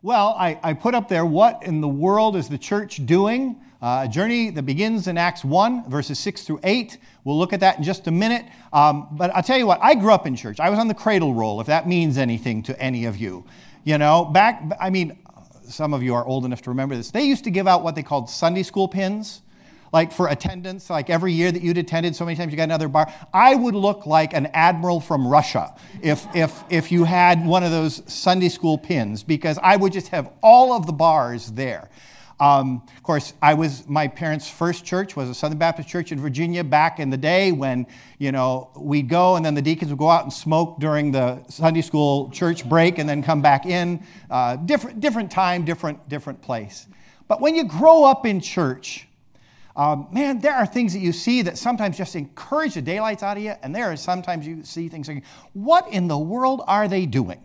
[0.00, 3.60] Well, I, I put up there what in the world is the church doing?
[3.82, 6.98] Uh, a journey that begins in Acts 1, verses 6 through 8.
[7.24, 8.46] We'll look at that in just a minute.
[8.72, 10.60] Um, but I'll tell you what, I grew up in church.
[10.60, 13.44] I was on the cradle roll, if that means anything to any of you.
[13.82, 15.18] You know, back, I mean,
[15.68, 17.10] some of you are old enough to remember this.
[17.10, 19.42] They used to give out what they called Sunday school pins
[19.92, 22.88] like for attendance, like every year that you'd attended, so many times you got another
[22.88, 23.12] bar.
[23.32, 27.70] I would look like an admiral from Russia if, if, if you had one of
[27.70, 31.88] those Sunday school pins, because I would just have all of the bars there.
[32.40, 36.20] Um, of course, I was my parents' first church was a Southern Baptist church in
[36.20, 37.86] Virginia back in the day when
[38.18, 41.44] you know we'd go and then the deacons would go out and smoke during the
[41.48, 44.04] Sunday school church break and then come back in.
[44.30, 46.86] Uh, different different time, different different place.
[47.26, 49.07] But when you grow up in church,
[49.78, 53.36] um, man, there are things that you see that sometimes just encourage the daylights out
[53.36, 56.88] of you, and there are sometimes you see things like, what in the world are
[56.88, 57.40] they doing?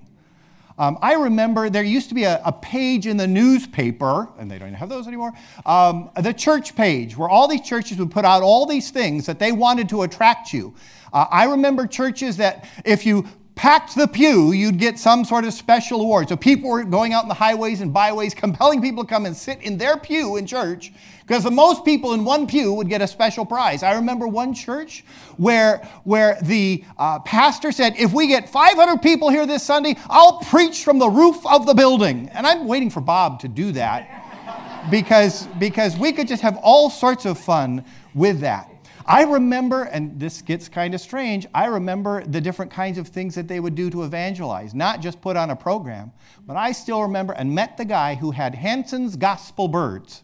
[0.79, 4.57] Um, I remember there used to be a, a, page in the newspaper, and they
[4.57, 5.33] don't even have those anymore,
[5.67, 9.37] um, the church page, where all these churches would put out all these things that
[9.37, 10.73] they wanted to attract you.
[11.13, 15.53] Uh, I remember churches that if you packed the pew, you'd get some sort of
[15.53, 16.29] special award.
[16.29, 19.37] So people were going out in the highways and byways, compelling people to come and
[19.37, 20.91] sit in their pew in church,
[21.25, 23.83] because the most people in one pew would get a special prize.
[23.83, 25.03] I remember one church
[25.37, 30.39] where, where the uh, pastor said, If we get 500 people here this Sunday, I'll
[30.39, 32.29] preach from the roof of the building.
[32.29, 36.89] And I'm waiting for Bob to do that because, because we could just have all
[36.89, 38.69] sorts of fun with that.
[39.05, 43.35] I remember, and this gets kind of strange, I remember the different kinds of things
[43.35, 46.13] that they would do to evangelize, not just put on a program,
[46.47, 50.23] but I still remember and met the guy who had Hanson's Gospel Birds.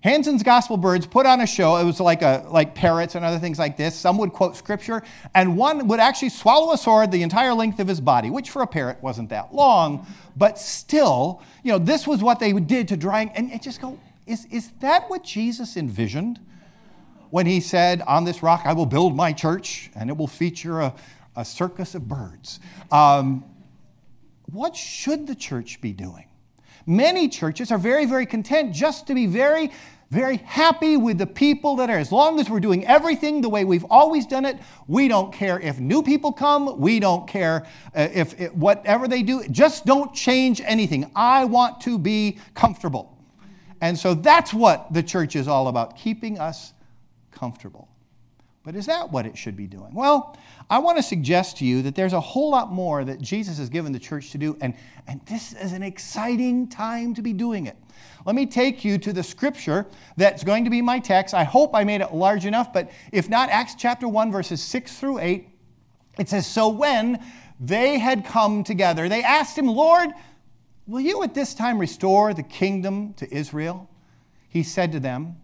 [0.00, 1.76] Hanson's Gospel Birds put on a show.
[1.76, 3.96] It was like, a, like parrots and other things like this.
[3.96, 5.02] Some would quote scripture,
[5.34, 8.62] and one would actually swallow a sword the entire length of his body, which for
[8.62, 12.96] a parrot wasn't that long, but still, you know, this was what they did to
[12.96, 13.30] drying.
[13.34, 16.38] And, just go, is, is that what Jesus envisioned?
[17.30, 20.80] when he said, On this rock I will build my church, and it will feature
[20.80, 20.94] a,
[21.36, 22.60] a circus of birds.
[22.90, 23.44] Um,
[24.46, 26.27] what should the church be doing?
[26.88, 29.70] Many churches are very, very content just to be very,
[30.10, 31.98] very happy with the people that are.
[31.98, 34.56] As long as we're doing everything the way we've always done it,
[34.86, 39.46] we don't care if new people come, we don't care uh, if whatever they do,
[39.50, 41.10] just don't change anything.
[41.14, 43.18] I want to be comfortable.
[43.82, 46.72] And so that's what the church is all about, keeping us
[47.30, 47.86] comfortable.
[48.64, 49.92] But is that what it should be doing?
[49.92, 50.38] Well,
[50.70, 53.70] I want to suggest to you that there's a whole lot more that Jesus has
[53.70, 54.74] given the church to do, and,
[55.06, 57.76] and this is an exciting time to be doing it.
[58.26, 59.86] Let me take you to the scripture
[60.18, 61.34] that's going to be my text.
[61.34, 64.98] I hope I made it large enough, but if not, Acts chapter 1, verses 6
[64.98, 65.48] through 8,
[66.18, 67.24] it says, So when
[67.58, 70.10] they had come together, they asked him, Lord,
[70.86, 73.88] will you at this time restore the kingdom to Israel?
[74.50, 75.36] He said to them,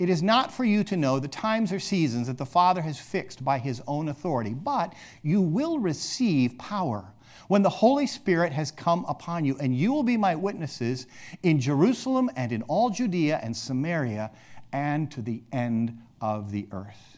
[0.00, 2.98] it is not for you to know the times or seasons that the Father has
[2.98, 7.12] fixed by his own authority, but you will receive power
[7.48, 11.06] when the Holy Spirit has come upon you, and you will be my witnesses
[11.42, 14.30] in Jerusalem and in all Judea and Samaria
[14.72, 17.09] and to the end of the earth.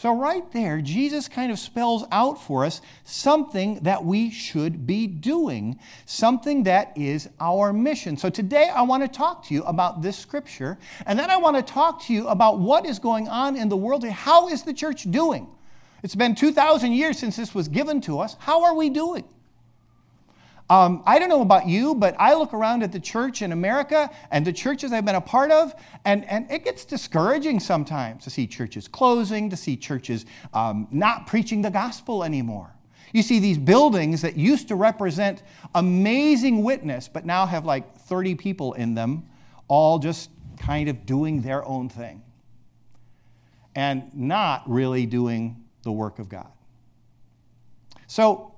[0.00, 5.08] So, right there, Jesus kind of spells out for us something that we should be
[5.08, 8.16] doing, something that is our mission.
[8.16, 11.56] So, today I want to talk to you about this scripture, and then I want
[11.56, 14.04] to talk to you about what is going on in the world.
[14.04, 15.48] How is the church doing?
[16.04, 18.36] It's been 2,000 years since this was given to us.
[18.38, 19.24] How are we doing?
[20.70, 24.10] Um, I don't know about you, but I look around at the church in America
[24.30, 25.74] and the churches I've been a part of,
[26.04, 31.26] and, and it gets discouraging sometimes to see churches closing, to see churches um, not
[31.26, 32.74] preaching the gospel anymore.
[33.12, 35.42] You see these buildings that used to represent
[35.74, 39.26] amazing witness, but now have like 30 people in them,
[39.68, 42.22] all just kind of doing their own thing
[43.74, 46.50] and not really doing the work of God.
[48.06, 48.54] So,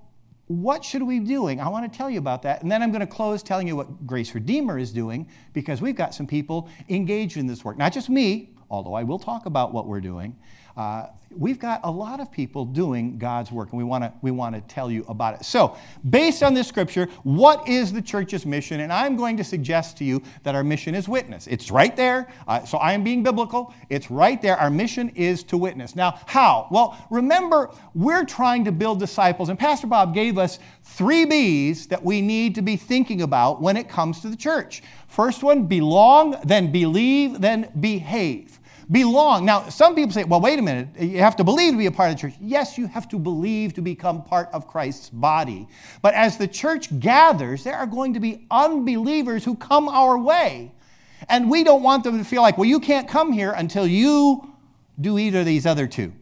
[0.50, 1.60] what should we be doing?
[1.60, 2.60] I want to tell you about that.
[2.60, 5.94] And then I'm going to close telling you what Grace Redeemer is doing because we've
[5.94, 7.78] got some people engaged in this work.
[7.78, 10.36] Not just me, although I will talk about what we're doing,
[10.76, 11.06] uh,
[11.36, 14.54] we've got a lot of people doing God's work, and we want to we want
[14.54, 15.44] to tell you about it.
[15.44, 15.76] So,
[16.08, 18.80] based on this scripture, what is the church's mission?
[18.80, 21.46] And I'm going to suggest to you that our mission is witness.
[21.46, 22.28] It's right there.
[22.48, 23.74] Uh, so I am being biblical.
[23.88, 24.56] It's right there.
[24.56, 25.94] Our mission is to witness.
[25.94, 26.68] Now, how?
[26.70, 32.02] Well, remember we're trying to build disciples, and Pastor Bob gave us three B's that
[32.02, 34.82] we need to be thinking about when it comes to the church.
[35.08, 38.59] First one: belong, then believe, then behave
[38.90, 39.44] belong.
[39.44, 41.92] Now, some people say, well, wait a minute, you have to believe to be a
[41.92, 42.34] part of the church.
[42.40, 45.68] Yes, you have to believe to become part of Christ's body.
[46.02, 50.72] But as the church gathers, there are going to be unbelievers who come our way.
[51.28, 54.54] And we don't want them to feel like, well, you can't come here until you
[55.00, 56.12] do either of these other two.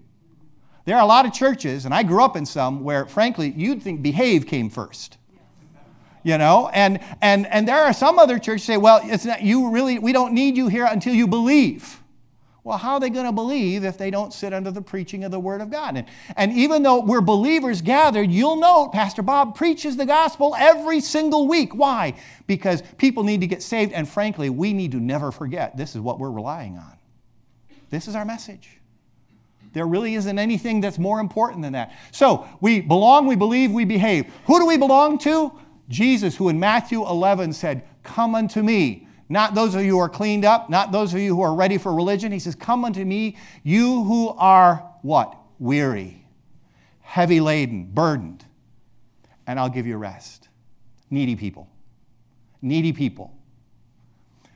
[0.85, 3.82] There are a lot of churches, and I grew up in some, where frankly, you'd
[3.82, 5.19] think behave came first
[6.25, 9.70] you know and and and there are some other churches say well it's not you
[9.70, 12.03] really we don't need you here until you believe
[12.64, 15.31] well how are they going to believe if they don't sit under the preaching of
[15.31, 16.06] the word of god and,
[16.37, 21.49] and even though we're believers gathered you'll note pastor bob preaches the gospel every single
[21.49, 22.14] week why
[22.46, 26.00] because people need to get saved and frankly we need to never forget this is
[26.00, 26.96] what we're relying on
[27.90, 28.78] this is our message
[29.72, 31.93] there really isn't anything that's more important than that.
[32.10, 34.26] So we belong, we believe, we behave.
[34.46, 35.52] Who do we belong to?
[35.88, 39.07] Jesus, who in Matthew 11 said, Come unto me.
[39.29, 41.77] Not those of you who are cleaned up, not those of you who are ready
[41.77, 42.33] for religion.
[42.33, 45.37] He says, Come unto me, you who are what?
[45.59, 46.25] Weary,
[47.01, 48.45] heavy laden, burdened,
[49.47, 50.49] and I'll give you rest.
[51.11, 51.69] Needy people.
[52.63, 53.35] Needy people.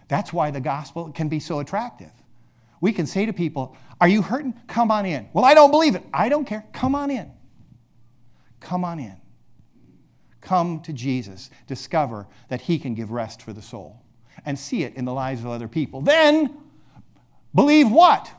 [0.09, 2.13] That's why the gospel can be so attractive.
[2.81, 4.55] We can say to people, Are you hurting?
[4.69, 5.29] Come on in.
[5.33, 6.05] Well, I don't believe it.
[6.15, 6.65] I don't care.
[6.73, 7.31] Come on in.
[8.61, 9.17] Come on in.
[10.41, 11.51] Come to Jesus.
[11.67, 14.02] Discover that He can give rest for the soul
[14.45, 16.01] and see it in the lives of other people.
[16.01, 16.57] Then
[17.55, 18.31] believe what?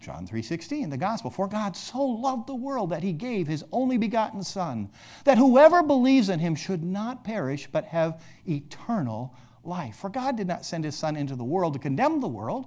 [0.00, 3.96] John 3:16, the gospel, for God so loved the world that he gave his only
[3.96, 4.90] begotten son,
[5.24, 9.96] that whoever believes in him should not perish but have eternal life.
[9.96, 12.66] For God did not send his son into the world to condemn the world,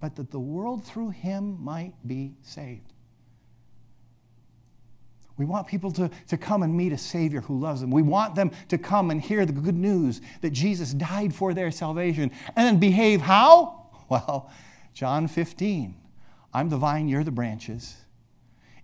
[0.00, 2.94] but that the world through him might be saved.
[5.38, 7.90] We want people to, to come and meet a Savior who loves them.
[7.90, 11.70] We want them to come and hear the good news that Jesus died for their
[11.70, 13.76] salvation and then behave how?
[14.08, 14.50] Well,
[14.94, 15.94] John 15.
[16.54, 17.94] I'm the vine, you're the branches.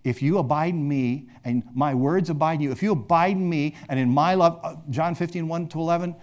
[0.03, 3.49] If you abide in me and my words abide in you, if you abide in
[3.49, 6.15] me and in my love, uh, John 15, 1 to 11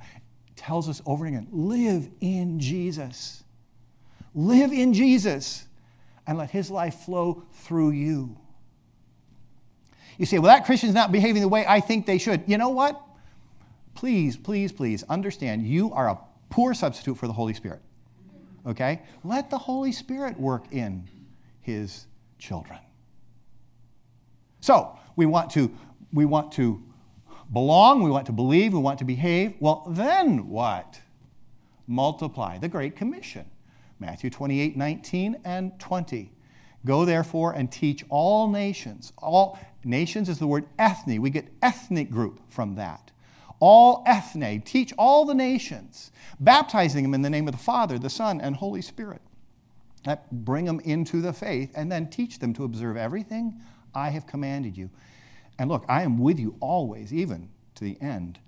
[0.56, 3.44] tells us over and again live in Jesus.
[4.34, 5.66] Live in Jesus
[6.26, 8.38] and let his life flow through you.
[10.18, 12.42] You say, well, that Christian's not behaving the way I think they should.
[12.46, 13.00] You know what?
[13.94, 16.18] Please, please, please understand you are a
[16.50, 17.80] poor substitute for the Holy Spirit.
[18.66, 19.02] Okay?
[19.24, 21.08] Let the Holy Spirit work in
[21.60, 22.06] his
[22.38, 22.78] children.
[24.60, 25.70] So, we want to
[26.12, 26.82] we want to
[27.52, 29.54] belong, we want to believe, we want to behave.
[29.60, 31.00] Well, then what?
[31.86, 33.44] Multiply the Great Commission.
[33.98, 36.32] Matthew 28, 19 and 20.
[36.84, 39.12] Go therefore and teach all nations.
[39.18, 41.20] All nations is the word ethne.
[41.20, 43.10] We get ethnic group from that.
[43.58, 46.10] All ethne, teach all the nations,
[46.40, 49.22] baptizing them in the name of the Father, the Son, and Holy Spirit.
[50.04, 53.60] That bring them into the faith and then teach them to observe everything
[53.94, 54.90] I have commanded you.
[55.58, 58.38] And look, I am with you always, even to the end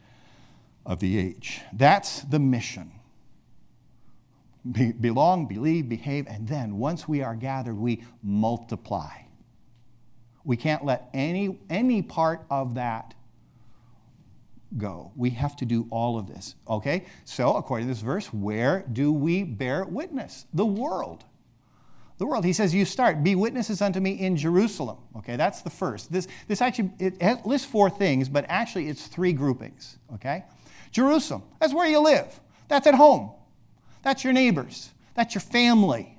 [0.84, 1.62] of the age.
[1.72, 2.92] That's the mission
[4.70, 9.10] be, belong, believe, behave, and then once we are gathered, we multiply.
[10.44, 13.14] We can't let any, any part of that
[14.76, 15.12] go.
[15.16, 16.54] We have to do all of this.
[16.68, 17.06] Okay?
[17.24, 20.46] So, according to this verse, where do we bear witness?
[20.52, 21.24] The world.
[22.18, 22.44] The world.
[22.44, 24.98] He says, You start, be witnesses unto me in Jerusalem.
[25.16, 26.12] Okay, that's the first.
[26.12, 29.98] This, this actually it lists four things, but actually it's three groupings.
[30.14, 30.44] Okay?
[30.90, 33.32] Jerusalem, that's where you live, that's at home.
[34.02, 34.90] That's your neighbors.
[35.14, 36.17] That's your family.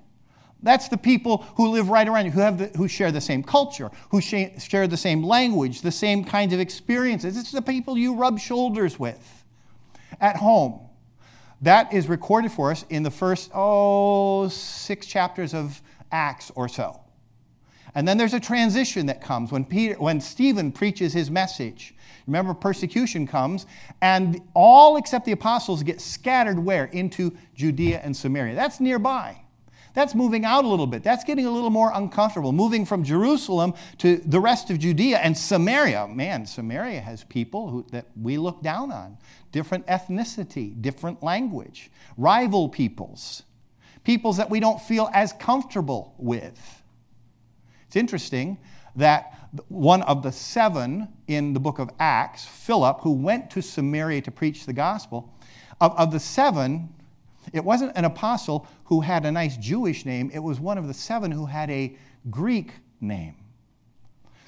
[0.62, 3.44] That's the people who live right around you, who, have the, who share the same
[3.44, 7.38] culture, who share the same language, the same kinds of experiences.
[7.38, 9.46] It's the people you rub shoulders with
[10.20, 10.82] at home.
[11.62, 17.00] That is recorded for us in the first, oh, six chapters of Acts or so.
[17.96, 21.96] And then there's a transition that comes when, Peter, when Stephen preaches his message.
[22.28, 23.66] Remember, persecution comes,
[24.02, 26.86] and all except the apostles get scattered where?
[26.86, 28.56] Into Judea and Samaria.
[28.56, 29.42] That's nearby.
[29.94, 31.04] That's moving out a little bit.
[31.04, 32.52] That's getting a little more uncomfortable.
[32.52, 36.08] Moving from Jerusalem to the rest of Judea and Samaria.
[36.08, 39.18] Man, Samaria has people who, that we look down on.
[39.52, 43.44] Different ethnicity, different language, rival peoples,
[44.04, 46.84] peoples that we don't feel as comfortable with.
[47.88, 48.60] It's interesting
[48.96, 54.22] that one of the seven in the book of Acts, Philip, who went to Samaria
[54.22, 55.34] to preach the gospel,
[55.82, 56.94] of, of the seven,
[57.54, 60.94] it wasn't an apostle who had a nice Jewish name, it was one of the
[60.94, 61.96] seven who had a
[62.30, 63.36] Greek name.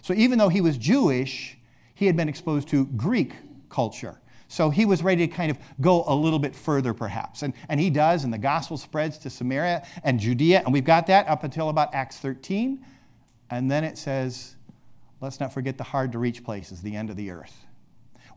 [0.01, 1.57] So even though he was Jewish,
[1.93, 3.33] he had been exposed to Greek
[3.69, 4.19] culture.
[4.47, 7.43] So he was ready to kind of go a little bit further, perhaps.
[7.43, 10.63] And, and he does, and the gospel spreads to Samaria and Judea.
[10.65, 12.85] And we've got that up until about Acts 13.
[13.49, 14.55] And then it says,
[15.21, 17.65] let's not forget the hard to reach places, the end of the earth.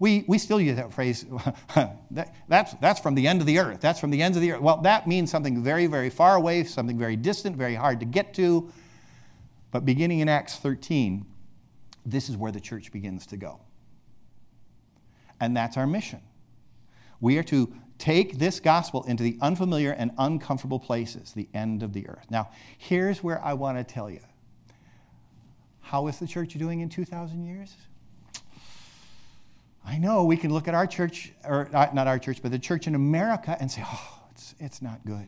[0.01, 1.25] We, we still use that phrase,
[2.11, 3.81] that, that's, that's from the end of the earth.
[3.81, 4.61] That's from the ends of the earth.
[4.61, 8.35] Well, that means something very, very far away, something very distant, very hard to get
[8.35, 8.71] to.
[9.71, 11.27] But beginning in Acts 13,
[12.07, 13.61] this is where the church begins to go.
[15.41, 16.21] And that's our mission.
[17.21, 21.93] We are to take this gospel into the unfamiliar and uncomfortable places, the end of
[21.93, 22.27] the earth.
[22.31, 24.21] Now, here's where I want to tell you.
[25.81, 27.77] How is the church doing in 2,000 years?
[29.87, 32.59] I know we can look at our church, or uh, not our church, but the
[32.59, 35.27] church in America and say, oh, it's, it's not good.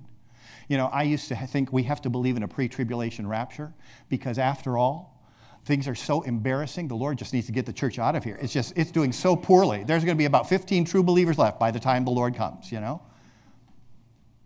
[0.68, 3.72] You know, I used to think we have to believe in a pre tribulation rapture
[4.08, 5.22] because, after all,
[5.64, 6.88] things are so embarrassing.
[6.88, 8.38] The Lord just needs to get the church out of here.
[8.40, 9.84] It's just, it's doing so poorly.
[9.84, 12.72] There's going to be about 15 true believers left by the time the Lord comes,
[12.72, 13.02] you know?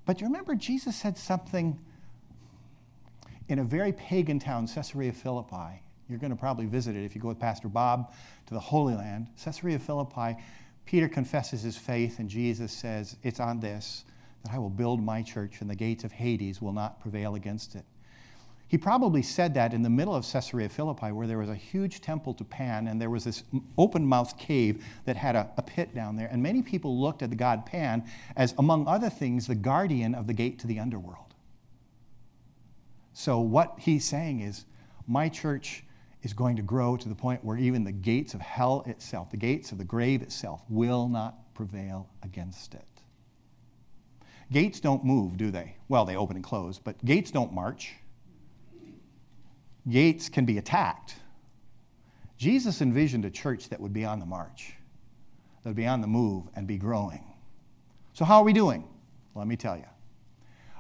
[0.07, 1.79] But you remember Jesus said something
[3.49, 5.83] in a very pagan town, Caesarea Philippi.
[6.09, 8.13] You're going to probably visit it if you go with Pastor Bob
[8.51, 9.29] to the Holy Land.
[9.45, 10.37] Caesarea Philippi,
[10.85, 14.05] Peter confesses his faith, and Jesus says, It's on this
[14.43, 17.77] that I will build my church, and the gates of Hades will not prevail against
[17.77, 17.85] it.
[18.67, 22.01] He probably said that in the middle of Caesarea Philippi, where there was a huge
[22.01, 23.45] temple to Pan, and there was this
[23.79, 26.29] open mouthed cave that had a, a, pit down there.
[26.29, 28.05] And many people looked at the god Pan
[28.37, 31.35] as, among other things, the guardian of the gate to the underworld.
[33.13, 34.65] So, what he's saying is,
[35.07, 35.85] my church
[36.23, 39.37] is going to grow to the point where even the gates of hell itself, the
[39.37, 42.85] gates of the grave itself, will not prevail against it.
[44.53, 45.77] Gates don't move, do they?
[45.89, 47.95] Well, they open and close, but gates don't march.
[49.89, 51.15] Gates can be attacked.
[52.37, 54.75] Jesus envisioned a church that would be on the march,
[55.63, 57.25] that would be on the move and be growing.
[58.13, 58.89] So, how are we doing?
[59.35, 59.85] Let me tell you.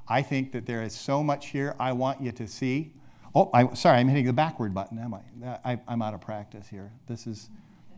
[0.09, 2.92] I think that there is so much here I want you to see.
[3.35, 5.21] Oh, I, sorry, I'm hitting the backward button, am I?
[5.65, 5.81] I?
[5.87, 6.91] I'm out of practice here.
[7.07, 7.49] This is,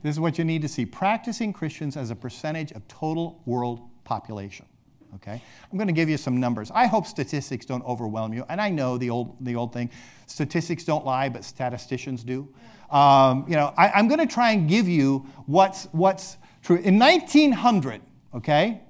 [0.02, 0.84] this is what you need to see.
[0.84, 4.66] Practicing Christians as a percentage of total world population.
[5.14, 5.42] Okay?
[5.70, 6.70] I'm going to give you some numbers.
[6.74, 8.44] I hope statistics don't overwhelm you.
[8.48, 9.90] And I know the old, the old thing
[10.26, 12.48] statistics don't lie, but statisticians do.
[12.90, 16.76] Um, you know, I, am going to try and give you what's, what's true.
[16.76, 18.02] In 1900,
[18.34, 18.82] okay,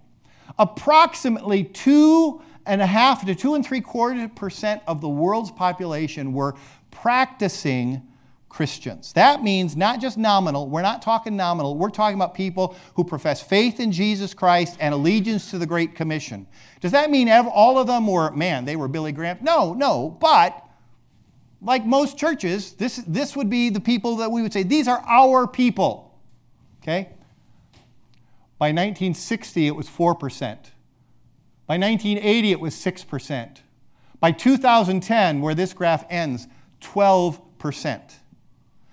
[0.58, 6.32] approximately two and a half to two and three quarter percent of the world's population
[6.32, 6.54] were
[6.90, 8.02] practicing
[8.48, 9.14] Christians.
[9.14, 13.42] That means not just nominal, we're not talking nominal, we're talking about people who profess
[13.42, 16.46] faith in Jesus Christ and allegiance to the Great Commission.
[16.80, 19.38] Does that mean all of them were, man, they were Billy Graham?
[19.40, 20.68] No, no, but
[21.62, 25.02] like most churches, this, this would be the people that we would say, these are
[25.06, 26.18] our people.
[26.82, 27.08] Okay?
[28.58, 30.58] By 1960, it was 4%.
[31.66, 33.58] By 1980, it was 6%.
[34.20, 36.46] By 2010, where this graph ends,
[36.80, 38.00] 12%.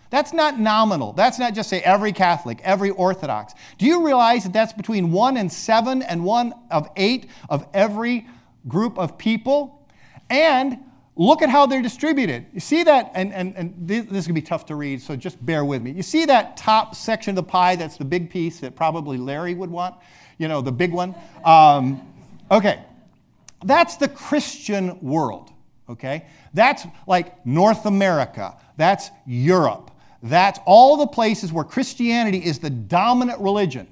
[0.10, 1.14] That's not nominal.
[1.14, 3.54] That's not just say every Catholic, every Orthodox.
[3.78, 8.28] Do you realize that that's between one and seven and one of eight of every
[8.68, 9.88] group of people?
[10.30, 10.80] And
[11.16, 12.46] look at how they're distributed.
[12.54, 15.02] You see that, and, and, and this, this is going to be tough to read,
[15.02, 15.92] so just bear with me.
[15.92, 19.54] You see that top section of the pie, that's the big piece that probably Larry
[19.54, 19.96] would want?
[20.38, 21.14] You know, the big one?
[21.44, 22.02] Um,
[22.52, 22.84] okay,
[23.64, 25.52] that's the Christian world,
[25.90, 26.26] okay?
[26.54, 29.92] That's like North America, that's Europe,
[30.24, 33.88] that's all the places where Christianity is the dominant religion.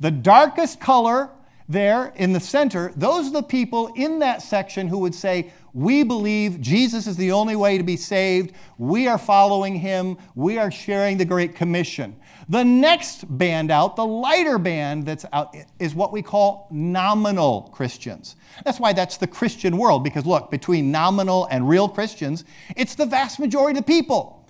[0.00, 1.30] The darkest color
[1.68, 6.02] there in the center, those are the people in that section who would say, We
[6.02, 8.52] believe Jesus is the only way to be saved.
[8.78, 10.18] We are following him.
[10.34, 12.16] We are sharing the Great Commission.
[12.52, 18.36] The next band out, the lighter band that's out, is what we call nominal Christians.
[18.62, 22.44] That's why that's the Christian world, because look, between nominal and real Christians,
[22.76, 24.46] it's the vast majority of people.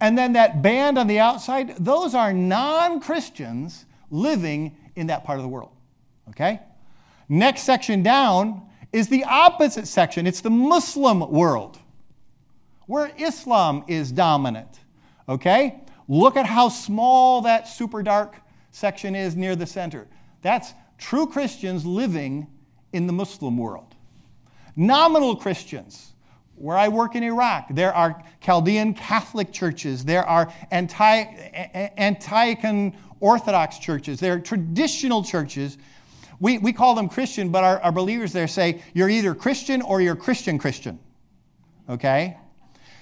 [0.00, 5.38] And then that band on the outside, those are non Christians living in that part
[5.38, 5.72] of the world.
[6.30, 6.58] Okay?
[7.28, 8.62] Next section down
[8.94, 11.78] is the opposite section it's the Muslim world,
[12.86, 14.80] where Islam is dominant.
[15.28, 15.81] Okay?
[16.08, 18.36] Look at how small that super dark
[18.70, 20.06] section is near the center.
[20.42, 22.48] That's true Christians living
[22.92, 23.94] in the Muslim world.
[24.76, 26.12] Nominal Christians,
[26.54, 34.20] where I work in Iraq, there are Chaldean Catholic churches, there are Antiochian Orthodox churches,
[34.20, 35.78] there are traditional churches.
[36.40, 40.00] We, we call them Christian, but our, our believers there say you're either Christian or
[40.00, 40.98] you're Christian Christian.
[41.88, 42.36] Okay?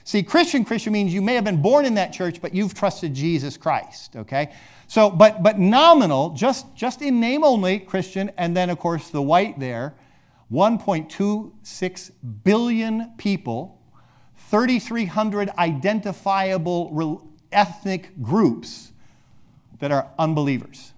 [0.05, 3.15] See, Christian Christian means you may have been born in that church, but you've trusted
[3.15, 4.53] Jesus Christ, okay?
[4.87, 9.23] So, but but nominal, just just in name only, Christian, and then of course the
[9.23, 9.95] white there,
[10.53, 12.11] 1.26
[12.43, 13.81] billion people,
[14.49, 18.93] 3,300 identifiable ethnic groups
[19.79, 20.93] that are unbelievers.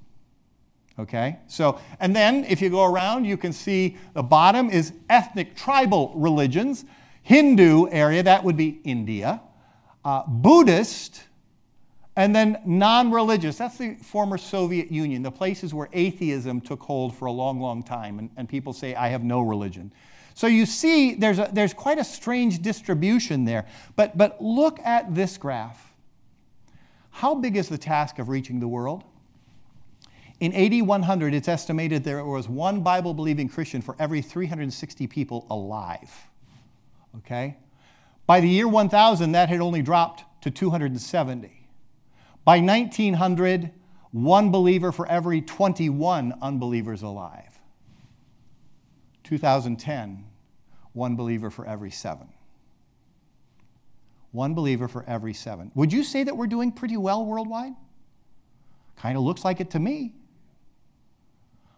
[0.99, 1.39] Okay?
[1.47, 6.13] So, and then if you go around, you can see the bottom is ethnic tribal
[6.15, 6.85] religions.
[7.23, 9.41] Hindu area, that would be India.
[10.05, 11.23] Uh, Buddhist,
[12.17, 13.57] and then non religious.
[13.57, 17.83] That's the former Soviet Union, the places where atheism took hold for a long, long
[17.83, 19.93] time, and, and people say, I have no religion.
[20.35, 23.67] So you see, there's, a, there's quite a strange distribution there.
[23.97, 25.93] But, but look at this graph.
[27.11, 29.05] How big is the task of reaching the world?
[30.41, 35.47] In AD 100, it's estimated there was one Bible believing Christian for every 360 people
[35.51, 36.11] alive.
[37.19, 37.57] Okay?
[38.27, 41.69] By the year 1000, that had only dropped to 270.
[42.45, 43.71] By 1900,
[44.11, 47.59] one believer for every 21 unbelievers alive.
[49.25, 50.25] 2010,
[50.93, 52.29] one believer for every seven.
[54.33, 55.71] One believer for every seven.
[55.75, 57.75] Would you say that we're doing pretty well worldwide?
[58.97, 60.15] Kind of looks like it to me.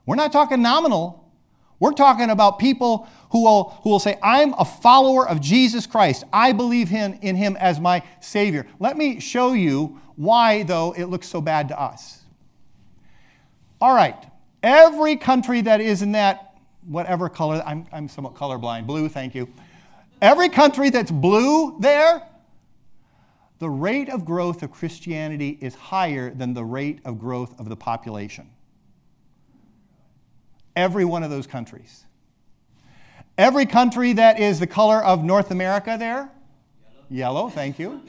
[0.07, 1.24] We're not talking nominal.
[1.85, 6.25] We're talking about people who will, who will say, I'm a follower of Jesus Christ.
[6.33, 8.67] I believe him, in him as my Savior.
[8.81, 12.23] Let me show you why, though, it looks so bad to us.
[13.83, 14.17] All right,
[14.63, 19.47] every country that is in that whatever color, I'm, I'm somewhat colorblind, blue, thank you.
[20.23, 22.23] Every country that's blue there,
[23.59, 27.77] the rate of growth of Christianity is higher than the rate of growth of the
[27.77, 28.49] population
[30.77, 32.05] every one of those countries.
[33.37, 36.31] Every country that is the color of North America there,
[37.11, 38.01] yellow, yellow thank you.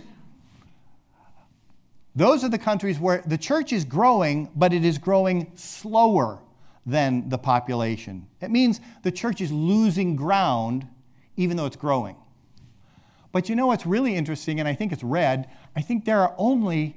[2.15, 6.39] Those are the countries where the church is growing, but it is growing slower
[6.86, 8.27] than the population.
[8.39, 10.88] It means the church is losing ground
[11.38, 12.15] even though it's growing.
[13.31, 16.34] But you know what's really interesting, and I think it's red, I think there are
[16.38, 16.95] only,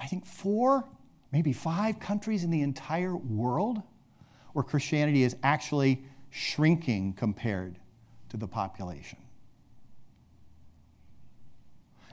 [0.00, 0.88] I think, four,
[1.32, 3.82] maybe five countries in the entire world
[4.56, 7.78] where Christianity is actually shrinking compared
[8.30, 9.18] to the population.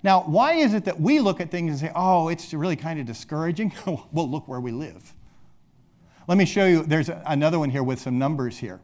[0.04, 3.00] Now, why is it that we look at things and say, oh, it's really kind
[3.00, 3.72] of discouraging?
[3.86, 5.14] well, look where we live.
[6.28, 8.82] Let me show you, there's another one here with some numbers here.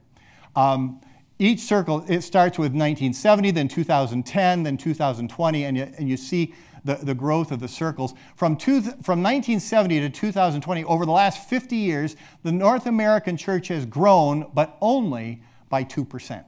[0.55, 1.01] Um,
[1.38, 6.53] each circle, it starts with 1970, then 2010, then 2020, and you, and you see
[6.83, 8.13] the, the growth of the circles.
[8.35, 13.67] From, two, from 1970 to 2020, over the last 50 years, the North American church
[13.69, 16.43] has grown, but only by 2%.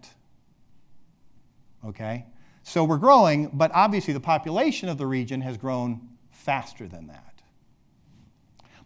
[1.85, 2.25] Okay?
[2.63, 7.41] So we're growing, but obviously the population of the region has grown faster than that.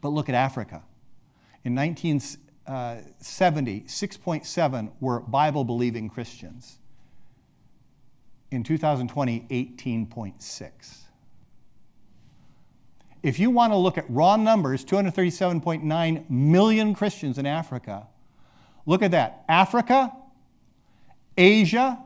[0.02, 0.84] But look at Africa.
[1.64, 6.78] In 1970, uh, 6.7 were Bible believing Christians.
[8.52, 11.05] In 2020, 18.6.
[13.26, 18.06] If you want to look at raw numbers, 237.9 million Christians in Africa,
[18.86, 19.44] look at that.
[19.50, 20.16] Africa,
[21.36, 21.98] Asia,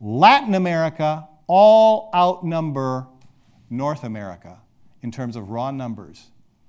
[0.00, 3.08] Latin America all outnumber
[3.68, 4.60] North America
[5.02, 6.28] in terms of raw numbers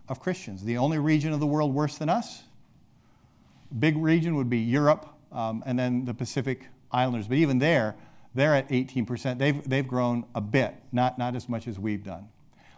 [0.09, 0.63] of Christians.
[0.63, 2.41] The only region of the world worse than us,
[3.77, 7.27] big region would be Europe um, and then the Pacific Islanders.
[7.27, 7.93] But even there,
[8.33, 9.37] they're at 18%.
[9.37, 12.29] They've, they've grown a bit, not, not as much as we've done.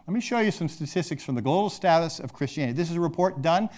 [0.08, 2.78] Let me show you some statistics from the global status of Christianity.
[2.78, 3.70] This is a report done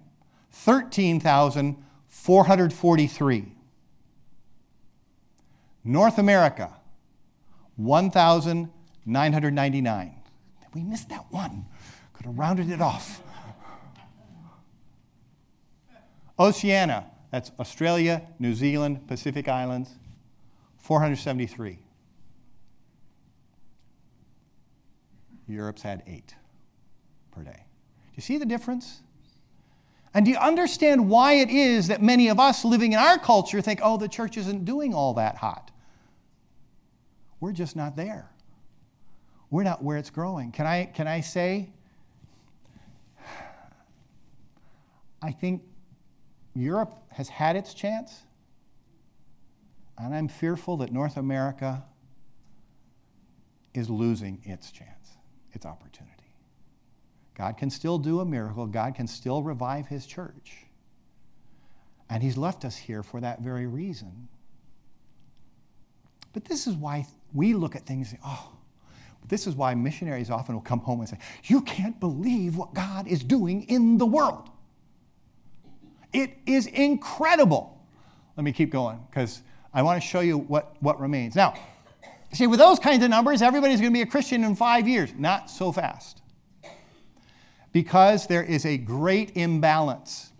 [0.51, 3.51] 13,443.
[5.83, 6.73] North America,
[7.75, 10.15] 1,999.
[10.73, 11.67] We missed that one.
[12.13, 13.21] Could have rounded it off.
[16.39, 19.91] Oceania, that's Australia, New Zealand, Pacific Islands,
[20.79, 21.77] 473.
[25.47, 26.35] Europe's had eight
[27.31, 27.51] per day.
[27.51, 29.01] Do you see the difference?
[30.13, 33.61] And do you understand why it is that many of us living in our culture
[33.61, 35.71] think, oh, the church isn't doing all that hot?
[37.39, 38.29] we're just not there.
[39.49, 40.51] We're not where it's growing.
[40.51, 41.69] Can I, can I say,
[45.21, 45.63] I think
[46.53, 48.23] Europe has had its chance,
[49.97, 51.83] and I'm fearful that North America
[53.73, 54.89] is losing its chance,
[55.57, 56.13] its opportunity.
[57.35, 60.65] God can still do a miracle, God can still revive His church.
[62.09, 64.29] And He's left us here for that very reason.
[66.31, 68.51] But this is why we look at things and say, oh,
[69.27, 73.07] this is why missionaries often will come home and say, You can't believe what God
[73.07, 74.49] is doing in the world.
[76.13, 77.85] It is incredible.
[78.37, 79.41] Let me keep going because
[79.73, 81.35] I want to show you what, what remains.
[81.35, 81.55] Now,
[82.33, 85.13] see, with those kinds of numbers, everybody's going to be a Christian in five years.
[85.17, 86.21] Not so fast.
[87.71, 90.31] Because there is a great imbalance.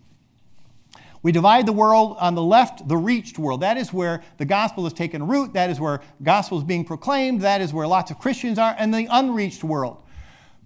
[1.23, 3.61] We divide the world on the left, the reached world.
[3.61, 5.53] That is where the gospel has taken root.
[5.53, 7.41] That is where gospel is being proclaimed.
[7.41, 8.75] That is where lots of Christians are.
[8.77, 10.01] And the unreached world.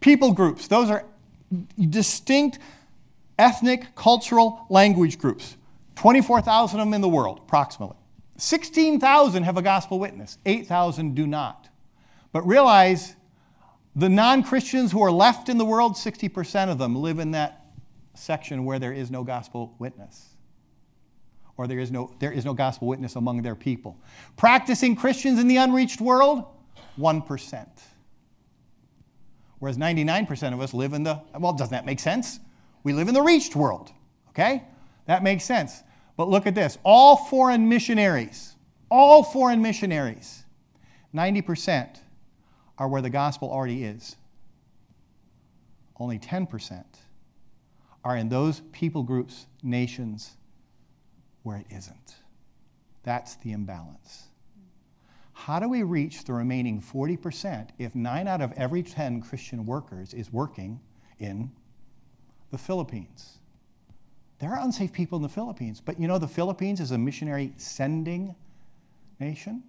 [0.01, 0.67] People groups.
[0.67, 1.05] Those are
[1.79, 2.59] distinct
[3.39, 5.57] ethnic, cultural, language groups.
[5.95, 7.97] 24,000 of them in the world, approximately.
[8.41, 11.69] 16,000 have a gospel witness, 8,000 do not.
[12.31, 13.15] But realize
[13.95, 17.67] the non Christians who are left in the world, 60% of them live in that
[18.15, 20.29] section where there is no gospel witness.
[21.55, 23.95] Or there is no, there is no gospel witness among their people.
[24.37, 26.43] Practicing Christians in the unreached world,
[26.97, 27.67] 1%.
[29.59, 32.39] Whereas 99% of us live in the, well, doesn't that make sense?
[32.83, 33.91] We live in the reached world,
[34.29, 34.63] okay?
[35.05, 35.83] That makes sense.
[36.21, 38.55] But look at this all foreign missionaries,
[38.91, 40.43] all foreign missionaries,
[41.15, 41.97] 90%
[42.77, 44.17] are where the gospel already is.
[45.99, 46.83] Only 10%
[48.03, 50.37] are in those people groups, nations,
[51.41, 52.17] where it isn't.
[53.01, 54.27] That's the imbalance.
[55.33, 60.13] How do we reach the remaining 40% if nine out of every 10 Christian workers
[60.13, 60.79] is working
[61.17, 61.51] in
[62.51, 63.40] the Philippines.
[64.41, 67.53] There are unsafe people in the Philippines, but you know the Philippines is a missionary
[67.57, 68.33] sending
[69.19, 69.61] nation.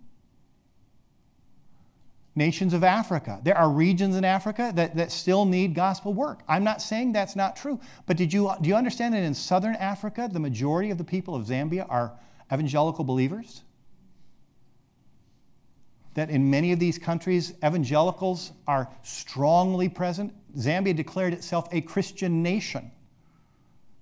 [2.34, 3.38] Nations of Africa.
[3.42, 6.40] There are regions in Africa that, that still need gospel work.
[6.48, 9.74] I'm not saying that's not true, but did you, do you understand that in southern
[9.74, 12.18] Africa, the majority of the people of Zambia are
[12.50, 13.64] evangelical believers?
[16.14, 22.42] That in many of these countries, evangelicals are strongly present Zambia declared itself a Christian
[22.42, 22.90] nation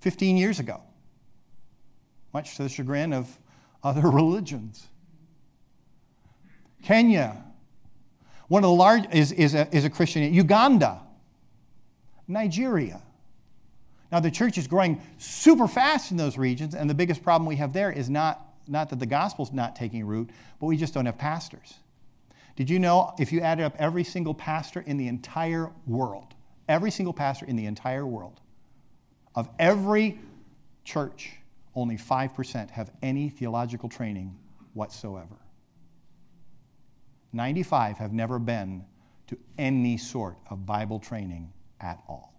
[0.00, 0.80] 15 years ago,
[2.32, 3.38] much to the chagrin of
[3.82, 4.86] other religions.
[6.82, 7.44] Kenya,
[8.48, 10.32] one of the large, is, is, a, is a Christian.
[10.32, 11.00] Uganda,
[12.26, 13.02] Nigeria.
[14.10, 17.56] Now, the church is growing super fast in those regions, and the biggest problem we
[17.56, 21.06] have there is not, not that the gospel's not taking root, but we just don't
[21.06, 21.74] have pastors.
[22.56, 26.34] Did you know if you added up every single pastor in the entire world,
[26.68, 28.40] every single pastor in the entire world,
[29.34, 30.18] of every
[30.84, 31.32] church,
[31.74, 34.36] only 5% have any theological training
[34.74, 35.36] whatsoever.
[37.32, 38.84] 95 have never been
[39.28, 42.34] to any sort of Bible training at all.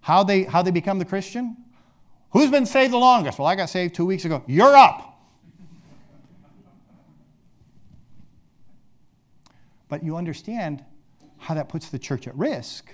[0.00, 1.56] How they, how they become the Christian?
[2.30, 3.38] Who's been saved the longest?
[3.38, 4.42] Well, I got saved two weeks ago.
[4.46, 5.20] You're up.
[9.88, 10.84] But you understand
[11.38, 12.92] how that puts the church at risk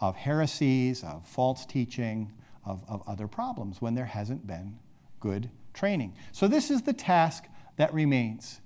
[0.00, 2.32] of heresies, of false teaching,
[2.64, 4.78] of, of other problems when there hasn't been
[5.20, 6.14] good training.
[6.32, 7.44] So, this is the task
[7.76, 8.60] that remains.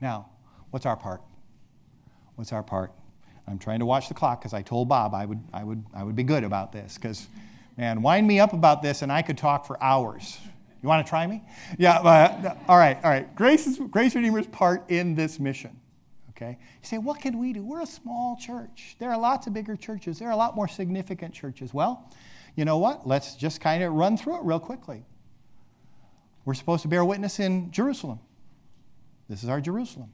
[0.00, 0.30] Now,
[0.70, 1.22] what's our part?
[2.36, 2.92] What's our part?
[3.48, 6.02] I'm trying to watch the clock because I told Bob I would, I, would, I
[6.02, 7.28] would be good about this because,
[7.76, 10.38] man, wind me up about this and I could talk for hours.
[10.82, 11.42] You want to try me?
[11.78, 11.98] Yeah,
[12.68, 13.34] all right, all right.
[13.34, 15.80] Grace, is, Grace Redeemer's part in this mission.
[16.36, 16.58] Okay?
[16.60, 17.64] You say, what can we do?
[17.64, 18.96] We're a small church.
[18.98, 20.18] There are lots of bigger churches.
[20.18, 21.72] There are a lot more significant churches.
[21.72, 22.10] Well,
[22.56, 23.06] you know what?
[23.06, 25.04] Let's just kind of run through it real quickly.
[26.44, 28.20] We're supposed to bear witness in Jerusalem.
[29.28, 30.12] This is our Jerusalem.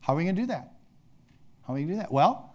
[0.00, 0.74] How are we going to do that?
[1.66, 2.12] How are we going to do that?
[2.12, 2.47] Well,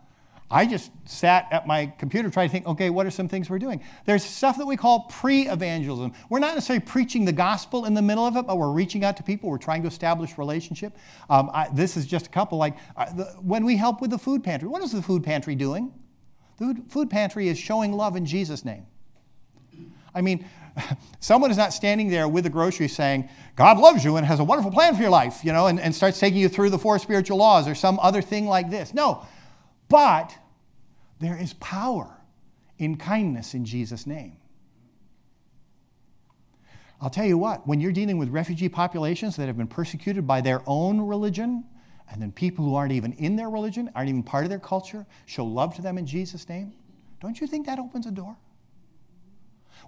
[0.53, 3.57] I just sat at my computer trying to think, okay, what are some things we're
[3.57, 3.83] doing?
[4.05, 6.13] There's stuff that we call pre evangelism.
[6.29, 9.17] We're not necessarily preaching the gospel in the middle of it, but we're reaching out
[9.17, 9.49] to people.
[9.49, 10.95] We're trying to establish relationship.
[11.27, 12.59] Um, I, this is just a couple.
[12.59, 15.55] Like uh, the, when we help with the food pantry, what is the food pantry
[15.55, 15.91] doing?
[16.59, 18.85] The food pantry is showing love in Jesus' name.
[20.13, 20.45] I mean,
[21.19, 24.43] someone is not standing there with the grocery saying, God loves you and has a
[24.43, 26.99] wonderful plan for your life, you know, and, and starts taking you through the four
[26.99, 28.93] spiritual laws or some other thing like this.
[28.93, 29.25] No.
[29.89, 30.37] But
[31.23, 32.17] there is power
[32.77, 34.37] in kindness in Jesus' name.
[37.01, 40.41] I'll tell you what, when you're dealing with refugee populations that have been persecuted by
[40.41, 41.65] their own religion,
[42.09, 45.05] and then people who aren't even in their religion, aren't even part of their culture,
[45.25, 46.73] show love to them in Jesus' name,
[47.19, 48.37] don't you think that opens a door?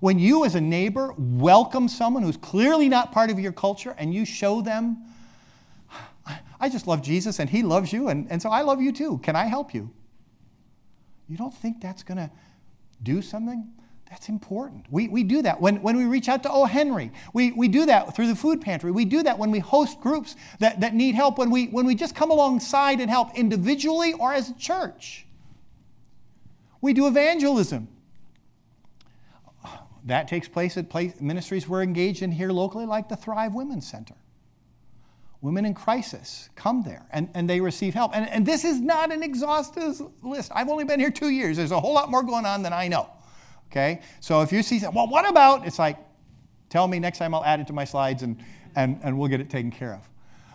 [0.02, 4.14] When you, as a neighbor, welcome someone who's clearly not part of your culture and
[4.14, 4.98] you show them,
[6.60, 9.20] I just love Jesus and he loves you, and, and so I love you too.
[9.20, 9.90] Can I help you?
[11.28, 12.30] You don't think that's going to
[13.02, 13.72] do something?
[14.10, 14.86] That's important.
[14.92, 16.66] We, we do that when, when we reach out to O.
[16.66, 17.12] Henry.
[17.34, 18.92] We, we do that through the food pantry.
[18.92, 21.96] We do that when we host groups that, that need help, when we, when we
[21.96, 25.26] just come alongside and help individually or as a church.
[26.82, 27.88] We do evangelism.
[30.06, 33.88] That takes place at place, ministries we're engaged in here locally, like the Thrive Women's
[33.88, 34.14] Center.
[35.46, 38.16] Women in crisis come there and, and they receive help.
[38.16, 40.52] And, and this is not an exhaustive list.
[40.56, 41.58] I've only been here two years.
[41.58, 43.12] There's a whole lot more going on than I know.
[43.70, 44.02] Okay?
[44.22, 45.68] So if you see, well, what about?
[45.68, 46.00] It's like,
[46.70, 48.44] tell me next time I'll add it to my slides and,
[48.76, 50.10] and, and we'll get it taken care of.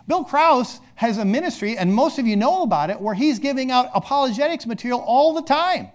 [0.09, 3.71] Bill Krause has a ministry, and most of you know about it, where he's giving
[3.71, 5.87] out apologetics material all the time.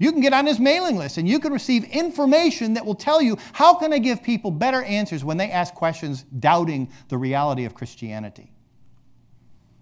[0.00, 3.20] You can get on his mailing list and you can receive information that will tell
[3.20, 7.66] you how can I give people better answers when they ask questions doubting the reality
[7.66, 8.50] of Christianity.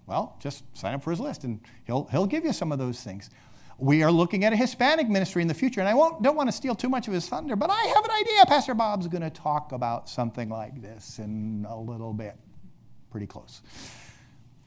[0.07, 3.01] Well, just sign up for his list and he'll, he'll give you some of those
[3.01, 3.29] things.
[3.77, 6.49] We are looking at a Hispanic ministry in the future, and I won't, don't want
[6.49, 8.45] to steal too much of his thunder, but I have an idea.
[8.45, 12.35] Pastor Bob's going to talk about something like this in a little bit,
[13.09, 13.61] pretty close.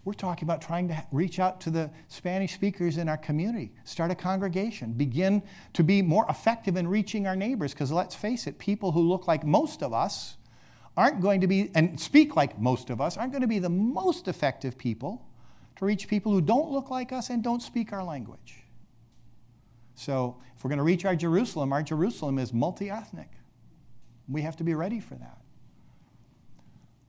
[0.05, 4.11] We're talking about trying to reach out to the Spanish speakers in our community, start
[4.11, 5.43] a congregation, begin
[5.75, 7.73] to be more effective in reaching our neighbors.
[7.73, 10.37] Because let's face it, people who look like most of us
[10.97, 13.69] aren't going to be, and speak like most of us, aren't going to be the
[13.69, 15.25] most effective people
[15.77, 18.57] to reach people who don't look like us and don't speak our language.
[19.95, 23.31] So if we're going to reach our Jerusalem, our Jerusalem is multi ethnic.
[24.29, 25.39] We have to be ready for that.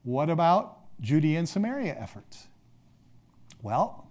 [0.03, 2.47] What about Judea and Samaria efforts?
[3.63, 4.10] Well,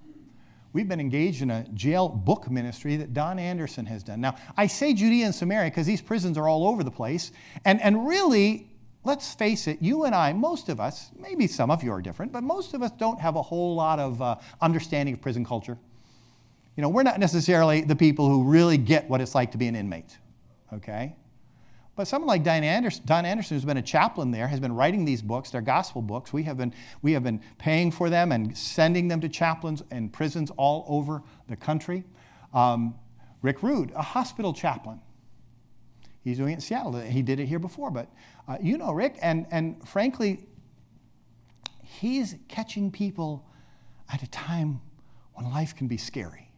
[0.72, 4.20] we've been engaged in a jail book ministry that Don Anderson has done.
[4.20, 7.32] Now, I say Judea and Samaria because these prisons are all over the place.
[7.66, 8.66] And, and really,
[9.04, 12.32] let's face it, you and I, most of us, maybe some of you are different,
[12.32, 15.76] but most of us don't have a whole lot of uh, understanding of prison culture.
[16.76, 19.66] You know, we're not necessarily the people who really get what it's like to be
[19.66, 20.16] an inmate,
[20.72, 21.14] okay?
[21.94, 25.20] But someone like Don Anderson, Anderson, who's been a chaplain there, has been writing these
[25.20, 25.50] books.
[25.50, 26.33] They're gospel books.
[26.33, 30.11] We have been, we have been paying for them and sending them to chaplains and
[30.11, 32.05] prisons all over the country.
[32.55, 32.94] Um,
[33.42, 35.00] Rick Rude, a hospital chaplain.
[36.22, 36.98] He's doing it in Seattle.
[37.00, 38.09] He did it here before, but
[38.48, 40.46] uh, you know Rick, and, and frankly,
[41.83, 43.44] he's catching people
[44.11, 44.81] at a time
[45.35, 46.51] when life can be scary.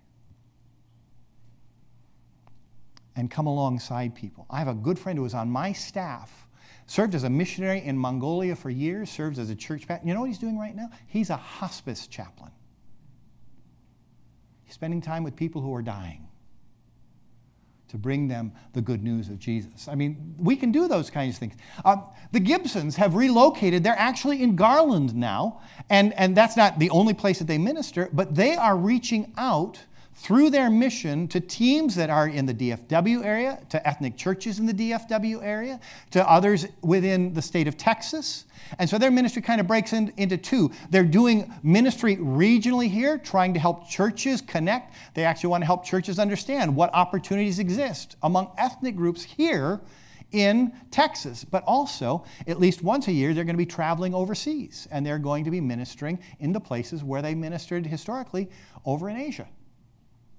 [3.17, 4.47] And come alongside people.
[4.51, 6.49] I have a good friend who was on my staff,
[6.87, 10.07] served as a missionary in Mongolia for years, serves as a church pastor.
[10.07, 10.91] You know what he's doing right now?
[11.07, 12.51] He's a hospice chaplain.
[14.65, 16.29] He's spending time with people who are dying
[17.95, 19.87] to bring them the good news of Jesus.
[19.87, 21.55] I mean, we can do those kinds of things.
[21.85, 23.85] Um, the Gibsons have relocated.
[23.85, 28.09] They're actually in Garland now, and, and that's not the only place that they minister,
[28.13, 29.79] but they are reaching out
[30.17, 34.67] through their mission to teams that are in the DFW area, to ethnic churches in
[34.67, 35.81] the DFW area,
[36.13, 38.45] to others within the state of Texas.
[38.79, 40.71] And so their ministry kind of breaks in, into two.
[40.91, 44.95] They're doing ministry regionally here, trying to help churches connect.
[45.15, 49.81] They actually want to help churches understand what opportunities exist among ethnic groups here
[50.33, 51.45] in Texas.
[51.45, 55.19] But also, at least once a year, they're going to be traveling overseas and they're
[55.19, 58.49] going to be ministering in the places where they ministered historically
[58.85, 59.49] over in Asia.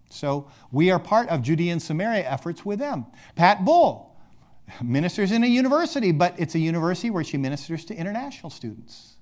[0.09, 3.05] So we are part of Judea and Samaria efforts with them.
[3.35, 4.15] Pat Bull
[4.83, 9.15] ministers in a university, but it's a university where she ministers to international students.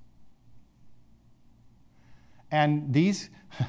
[2.51, 3.65] And these, do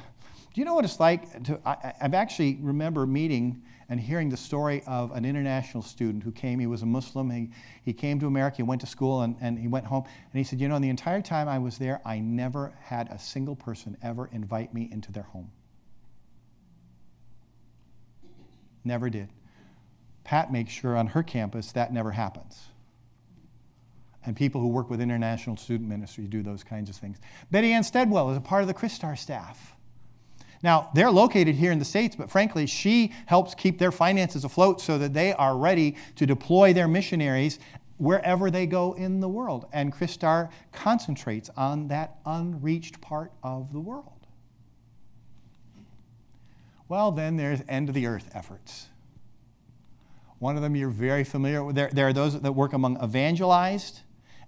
[0.53, 1.43] you know what it's like?
[1.45, 6.31] To, I, I've actually remember meeting and hearing the story of an international student who
[6.31, 6.59] came.
[6.59, 7.29] He was a Muslim.
[7.29, 7.49] He,
[7.83, 10.03] he came to America, he went to school, and, and he went home.
[10.05, 13.19] And he said, You know, the entire time I was there, I never had a
[13.19, 15.51] single person ever invite me into their home.
[18.85, 19.29] Never did.
[20.23, 22.67] Pat makes sure on her campus that never happens.
[24.25, 27.17] And people who work with international student ministry do those kinds of things.
[27.51, 29.75] Betty Ann Steadwell is a part of the Christar staff.
[30.63, 34.81] Now, they're located here in the States, but frankly, she helps keep their finances afloat
[34.81, 37.59] so that they are ready to deploy their missionaries
[37.97, 39.67] wherever they go in the world.
[39.73, 44.14] And Christar concentrates on that unreached part of the world.
[46.87, 48.87] Well, then there's end of the earth efforts.
[50.39, 51.75] One of them you're very familiar with.
[51.75, 54.01] There, there are those that work among evangelized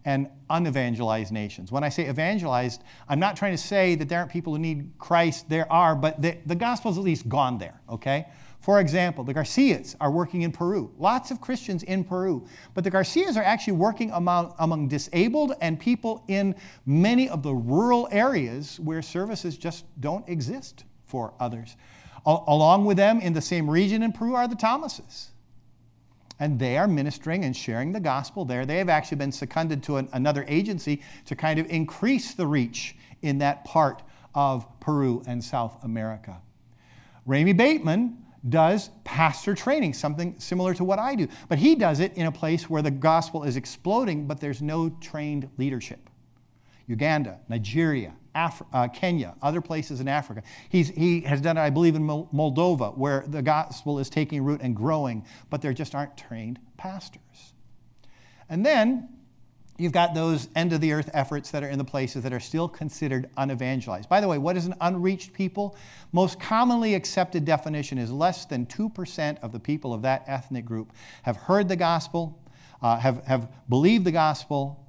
[0.05, 1.71] and unevangelized nations.
[1.71, 4.91] When I say evangelized, I'm not trying to say that there aren't people who need
[4.99, 5.49] Christ.
[5.49, 8.27] There are, but the, the gospel's at least gone there, okay?
[8.61, 10.93] For example, the Garcias are working in Peru.
[10.97, 12.45] Lots of Christians in Peru.
[12.73, 17.53] But the Garcias are actually working among, among disabled and people in many of the
[17.53, 21.75] rural areas where services just don't exist for others.
[22.27, 25.29] Along with them in the same region in Peru are the Thomases.
[26.39, 28.65] And they are ministering and sharing the gospel there.
[28.65, 32.95] They have actually been seconded to an, another agency to kind of increase the reach
[33.23, 34.03] in that part
[34.35, 36.37] of Peru and South America.
[37.27, 41.27] Ramey Bateman does pastor training, something similar to what I do.
[41.49, 44.89] But he does it in a place where the gospel is exploding, but there's no
[45.01, 46.09] trained leadership.
[46.87, 50.43] Uganda, Nigeria, Af- uh, Kenya, other places in Africa.
[50.69, 54.61] He's, he has done it, I believe, in Moldova, where the gospel is taking root
[54.61, 57.53] and growing, but there just aren't trained pastors.
[58.49, 59.09] And then
[59.79, 62.39] You've got those end of the earth efforts that are in the places that are
[62.39, 64.09] still considered unevangelized.
[64.09, 65.77] By the way, what is an unreached people?
[66.11, 70.93] Most commonly accepted definition is less than 2% of the people of that ethnic group
[71.21, 72.41] have heard the gospel,
[72.81, 74.83] uh, have, have believed the gospel,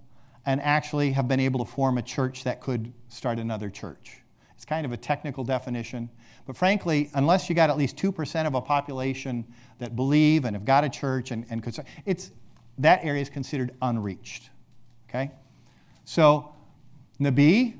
[0.48, 4.22] and actually have been able to form a church that could start another church.
[4.54, 6.08] It's kind of a technical definition.
[6.46, 9.44] But frankly, unless you got at least 2% of a population
[9.78, 12.30] that believe and have got a church and, and could, it's,
[12.78, 14.48] that area is considered unreached.
[15.10, 15.30] Okay?
[16.06, 16.54] So,
[17.20, 17.74] Nabi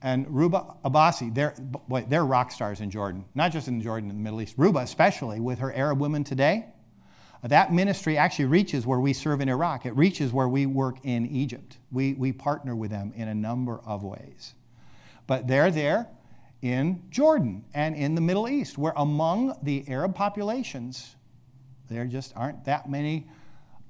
[0.00, 1.56] and Ruba Abbasi, they're,
[1.88, 4.54] boy, they're rock stars in Jordan, not just in Jordan, in the Middle East.
[4.56, 6.66] Ruba, especially with her Arab women today,
[7.50, 9.84] that ministry actually reaches where we serve in Iraq.
[9.84, 11.76] It reaches where we work in Egypt.
[11.92, 14.54] We, we partner with them in a number of ways.
[15.26, 16.08] But they're there
[16.62, 21.16] in Jordan and in the Middle East, where among the Arab populations,
[21.88, 23.26] there just aren't that many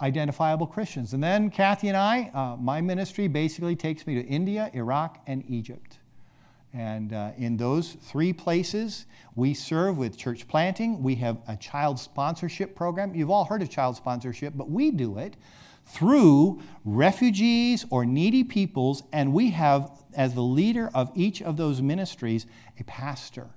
[0.01, 1.13] identifiable Christians.
[1.13, 5.45] And then Kathy and I, uh, my ministry basically takes me to India, Iraq, and
[5.49, 5.99] Egypt.
[6.75, 9.07] And uh, in those three places,
[9.37, 11.05] we serve with church planting.
[11.05, 13.15] We have a child sponsorship program.
[13.15, 15.37] You've all heard of child sponsorship, but we do it
[15.87, 21.81] through refugees or needy peoples, and we have, as the leader of each of those
[21.81, 22.47] ministries,
[22.81, 23.51] a pastor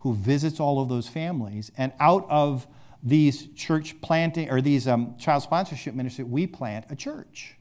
[0.00, 1.72] who visits all of those families.
[1.76, 2.66] And out of
[3.02, 7.56] these church planting or these um, child sponsorship ministries, we plant a church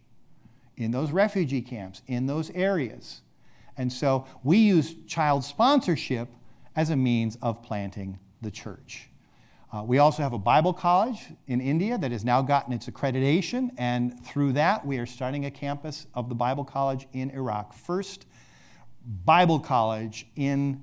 [0.77, 3.21] in those refugee camps, in those areas.
[3.77, 6.29] And so we use child sponsorship
[6.75, 9.09] as a means of planting the church.
[9.73, 13.71] Uh, we also have a Bible college in India that has now gotten its accreditation,
[13.77, 17.73] and through that, we are starting a campus of the Bible college in Iraq.
[17.73, 18.25] First
[19.25, 20.81] Bible college in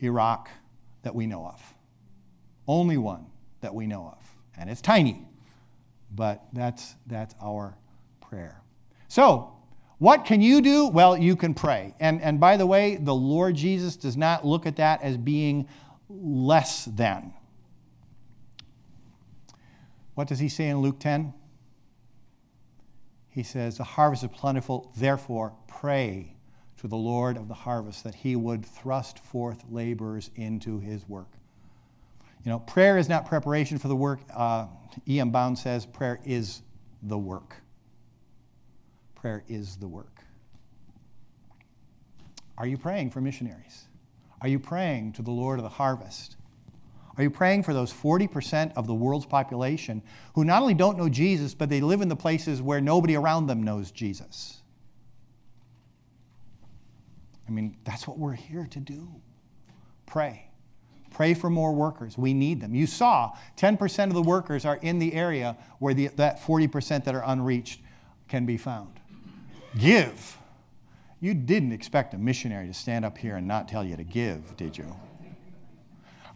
[0.00, 0.48] Iraq
[1.02, 1.74] that we know of.
[2.68, 3.26] Only one
[3.60, 4.24] that we know of.
[4.56, 5.26] And it's tiny,
[6.14, 7.76] but that's, that's our
[8.20, 8.62] prayer.
[9.08, 9.53] So,
[10.04, 10.88] what can you do?
[10.88, 11.94] Well, you can pray.
[11.98, 15.66] And, and by the way, the Lord Jesus does not look at that as being
[16.10, 17.32] less than.
[20.12, 21.32] What does he say in Luke 10?
[23.30, 26.36] He says, The harvest is plentiful, therefore pray
[26.76, 31.30] to the Lord of the harvest that he would thrust forth laborers into his work.
[32.44, 34.20] You know, prayer is not preparation for the work.
[34.34, 34.66] Uh,
[35.08, 35.30] E.M.
[35.30, 36.60] Bounds says prayer is
[37.04, 37.56] the work.
[39.24, 40.22] Prayer is the work.
[42.58, 43.86] Are you praying for missionaries?
[44.42, 46.36] Are you praying to the Lord of the harvest?
[47.16, 50.02] Are you praying for those 40% of the world's population
[50.34, 53.46] who not only don't know Jesus, but they live in the places where nobody around
[53.46, 54.60] them knows Jesus?
[57.48, 59.08] I mean, that's what we're here to do.
[60.04, 60.50] Pray.
[61.10, 62.18] Pray for more workers.
[62.18, 62.74] We need them.
[62.74, 67.14] You saw 10% of the workers are in the area where the, that 40% that
[67.14, 67.80] are unreached
[68.28, 69.00] can be found.
[69.78, 70.38] Give.
[71.20, 74.56] You didn't expect a missionary to stand up here and not tell you to give,
[74.56, 74.94] did you?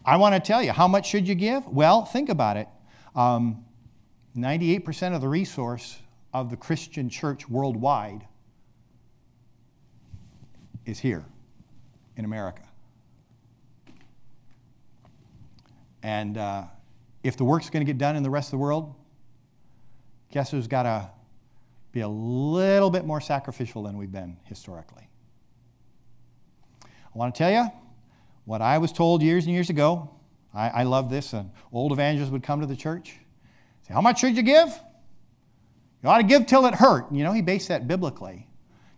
[0.05, 1.67] I want to tell you, how much should you give?
[1.67, 2.67] Well, think about it.
[3.15, 3.65] Um,
[4.35, 5.99] 98% of the resource
[6.33, 8.25] of the Christian church worldwide
[10.85, 11.25] is here
[12.17, 12.63] in America.
[16.01, 16.63] And uh,
[17.23, 18.95] if the work's going to get done in the rest of the world,
[20.31, 21.09] guess who's got to
[21.91, 25.09] be a little bit more sacrificial than we've been historically?
[26.83, 27.69] I want to tell you
[28.45, 30.09] what I was told years and years ago.
[30.53, 31.33] I, I love this.
[31.33, 33.15] An old evangelist would come to the church,
[33.87, 34.69] say, How much should you give?
[36.01, 37.11] You ought to give till it hurt.
[37.11, 38.47] You know, he based that biblically.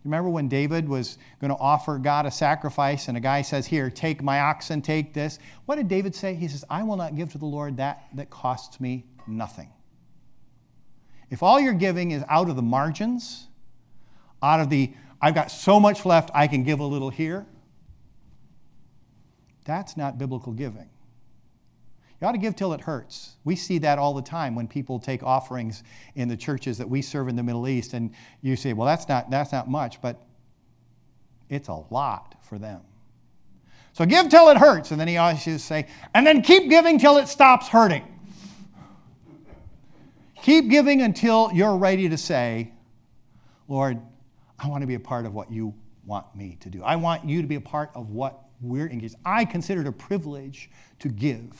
[0.04, 3.68] You Remember when David was going to offer God a sacrifice and a guy says,
[3.68, 5.40] Here, take my oxen, take this.
[5.66, 6.34] What did David say?
[6.34, 9.70] He says, I will not give to the Lord that that costs me nothing.
[11.32, 13.48] If all you're giving is out of the margins,
[14.44, 17.48] out of the, I've got so much left, I can give a little here,
[19.64, 20.90] that's not biblical giving.
[22.20, 23.38] You ought to give till it hurts.
[23.46, 25.84] We see that all the time when people take offerings
[26.16, 28.12] in the churches that we serve in the Middle East, and
[28.42, 30.22] you say, well, that's not, that's not much, but
[31.50, 32.82] it's a lot for them.
[33.94, 34.92] So give till it hurts.
[34.92, 38.11] And then he always used to say, and then keep giving till it stops hurting.
[40.42, 42.72] Keep giving until you're ready to say,
[43.68, 44.02] Lord,
[44.60, 45.74] I want to be a part of what you
[46.06, 46.84] want me to do.
[46.84, 49.16] I want you to be a part of what we're engaged.
[49.26, 50.70] I consider it a privilege
[51.00, 51.52] to give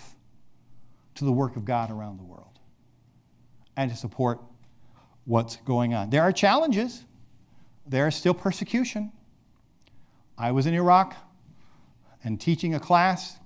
[1.16, 2.60] to the work of God around the world
[3.78, 4.40] and to support
[5.26, 6.10] what's going on.
[6.10, 7.04] There are challenges,
[7.86, 9.12] there is still persecution.
[10.38, 11.16] I was in Iraq
[12.24, 13.38] and teaching a class.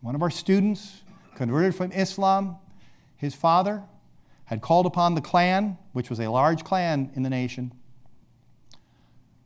[0.00, 1.02] One of our students
[1.36, 2.56] converted from Islam.
[3.16, 3.82] His father
[4.50, 7.72] had called upon the clan, which was a large clan in the nation,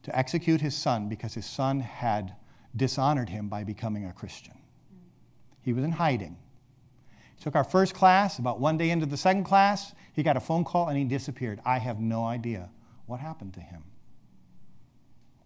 [0.03, 2.35] to execute his son because his son had
[2.75, 4.55] dishonored him by becoming a Christian.
[5.61, 6.39] He was in hiding.
[7.37, 8.39] He took our first class.
[8.39, 11.61] About one day into the second class, he got a phone call and he disappeared.
[11.67, 12.71] I have no idea
[13.05, 13.83] what happened to him.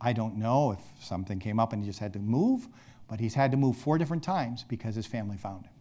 [0.00, 2.68] I don't know if something came up and he just had to move,
[3.08, 5.72] but he's had to move four different times because his family found him.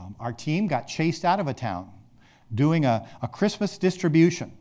[0.00, 1.90] Um, our team got chased out of a town
[2.54, 4.52] doing a, a Christmas distribution.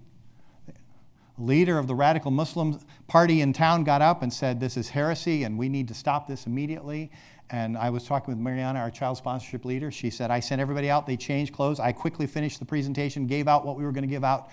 [1.37, 4.89] The leader of the radical Muslim party in town got up and said, This is
[4.89, 7.11] heresy and we need to stop this immediately.
[7.51, 9.91] And I was talking with Mariana, our child sponsorship leader.
[9.91, 11.79] She said, I sent everybody out, they changed clothes.
[11.79, 14.49] I quickly finished the presentation, gave out what we were going to give out,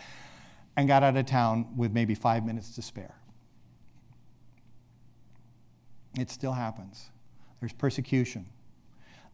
[0.76, 3.14] and got out of town with maybe five minutes to spare.
[6.18, 7.11] It still happens.
[7.61, 8.47] There's persecution,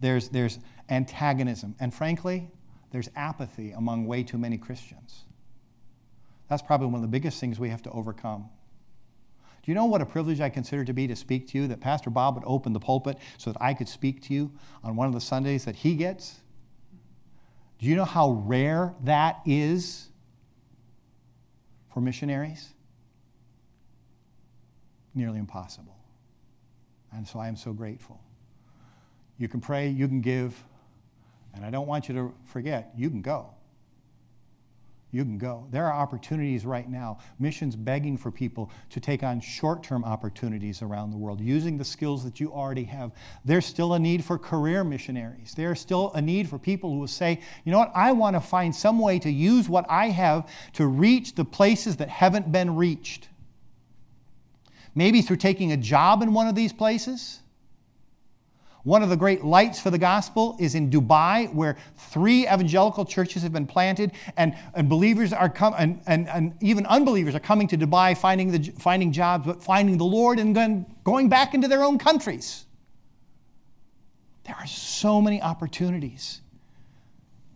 [0.00, 0.59] there's, there's
[0.93, 2.49] antagonism, and frankly,
[2.90, 5.24] there's apathy among way too many Christians.
[6.49, 8.49] That's probably one of the biggest things we have to overcome.
[9.62, 11.68] Do you know what a privilege I consider to be to speak to you?
[11.68, 14.97] That Pastor Bob would open the pulpit so that I could speak to you on
[14.97, 16.40] one of the Sundays that he gets?
[17.78, 20.09] Do you know how rare that is
[21.93, 22.68] for missionaries?
[25.14, 25.97] Nearly impossible.
[27.12, 28.20] And so I am so grateful.
[29.38, 30.62] You can pray, you can give,
[31.55, 33.55] and I don't want you to forget, you can go.
[35.12, 35.66] You can go.
[35.70, 40.80] There are opportunities right now, missions begging for people to take on short term opportunities
[40.80, 43.12] around the world using the skills that you already have.
[43.44, 45.53] There's still a need for career missionaries.
[45.55, 48.40] There's still a need for people who will say, you know what, I want to
[48.40, 52.74] find some way to use what I have to reach the places that haven't been
[52.74, 53.28] reached.
[54.94, 57.41] Maybe through taking a job in one of these places.
[58.85, 63.43] One of the great lights for the gospel is in Dubai, where three evangelical churches
[63.43, 67.68] have been planted, and, and believers are coming, and, and, and even unbelievers are coming
[67.68, 71.68] to Dubai, finding, the, finding jobs, but finding the Lord and then going back into
[71.68, 72.64] their own countries.
[74.45, 76.41] There are so many opportunities.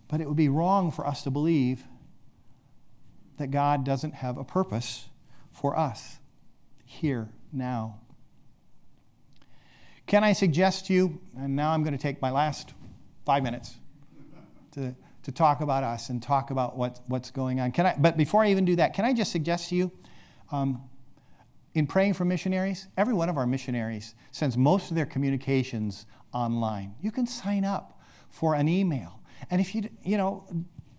[0.09, 1.83] But it would be wrong for us to believe
[3.39, 5.07] that God doesn't have a purpose
[5.51, 6.19] for us
[6.85, 7.99] here, now.
[10.07, 12.75] Can I suggest to you, and now I'm going to take my last
[13.25, 13.77] five minutes
[14.73, 14.95] to,
[15.25, 17.73] to talk about us and talk about what, what's going on.
[17.73, 19.91] Can I, but before I even do that, can I just suggest to you,
[20.53, 20.81] um,
[21.75, 26.95] in praying for missionaries, every one of our missionaries sends most of their communications online.
[27.03, 28.01] You can sign up
[28.31, 29.21] for an email.
[29.51, 30.45] And if you, you know,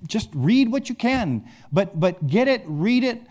[0.06, 3.22] just read what you can, but, but get it, read it,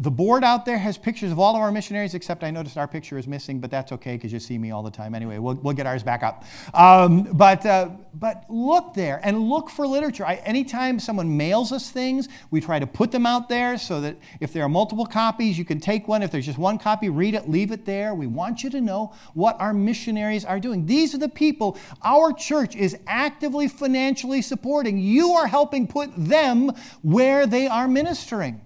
[0.00, 2.86] the board out there has pictures of all of our missionaries, except I noticed our
[2.86, 5.38] picture is missing, but that's okay because you see me all the time anyway.
[5.38, 6.44] We'll, we'll get ours back up.
[6.72, 10.24] Um, but, uh, but look there and look for literature.
[10.24, 14.16] I, anytime someone mails us things, we try to put them out there so that
[14.38, 16.22] if there are multiple copies, you can take one.
[16.22, 18.14] If there's just one copy, read it, leave it there.
[18.14, 20.86] We want you to know what our missionaries are doing.
[20.86, 24.98] These are the people our church is actively financially supporting.
[24.98, 26.70] You are helping put them
[27.02, 28.60] where they are ministering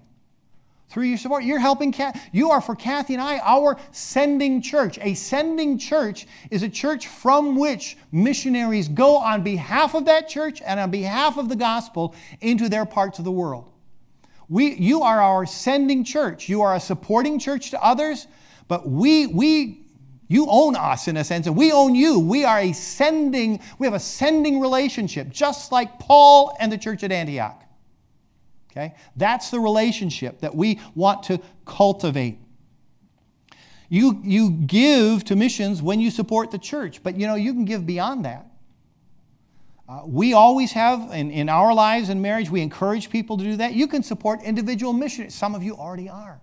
[0.93, 1.43] through your support.
[1.43, 1.93] You're helping,
[2.31, 4.99] you are for Kathy and I, our sending church.
[5.01, 10.61] A sending church is a church from which missionaries go on behalf of that church
[10.63, 13.71] and on behalf of the gospel into their parts of the world.
[14.49, 16.47] We, you are our sending church.
[16.47, 18.27] You are a supporting church to others,
[18.67, 19.87] but we, we,
[20.27, 22.19] you own us in a sense, and we own you.
[22.19, 27.03] We are a sending, we have a sending relationship, just like Paul and the church
[27.03, 27.62] at Antioch.
[28.73, 28.95] Okay?
[29.15, 32.39] That's the relationship that we want to cultivate.
[33.87, 37.65] You, you give to missions when you support the church, but you know, you can
[37.65, 38.47] give beyond that.
[39.87, 43.57] Uh, we always have, in, in our lives and marriage, we encourage people to do
[43.57, 43.73] that.
[43.73, 45.35] You can support individual missionaries.
[45.35, 46.41] Some of you already are.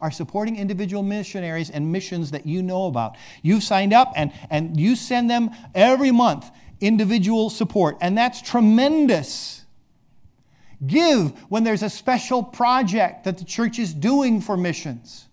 [0.00, 3.16] Are supporting individual missionaries and missions that you know about.
[3.42, 6.50] You've signed up and, and you send them every month
[6.80, 9.64] individual support, and that's tremendous.
[10.86, 15.26] Give when there's a special project that the church is doing for missions.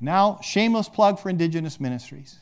[0.00, 2.38] Now, shameless plug for Indigenous Ministries.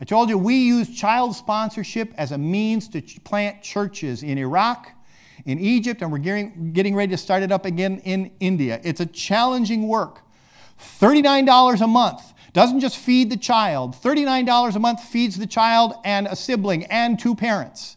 [0.00, 4.90] I told you we use child sponsorship as a means to plant churches in Iraq,
[5.44, 8.80] in Egypt, and we're getting, getting ready to start it up again in India.
[8.82, 10.22] It's a challenging work.
[11.00, 16.26] $39 a month doesn't just feed the child, $39 a month feeds the child and
[16.26, 17.95] a sibling and two parents.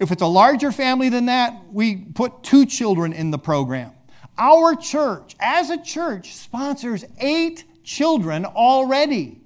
[0.00, 3.92] If it's a larger family than that, we put two children in the program.
[4.36, 9.40] Our church, as a church, sponsors eight children already.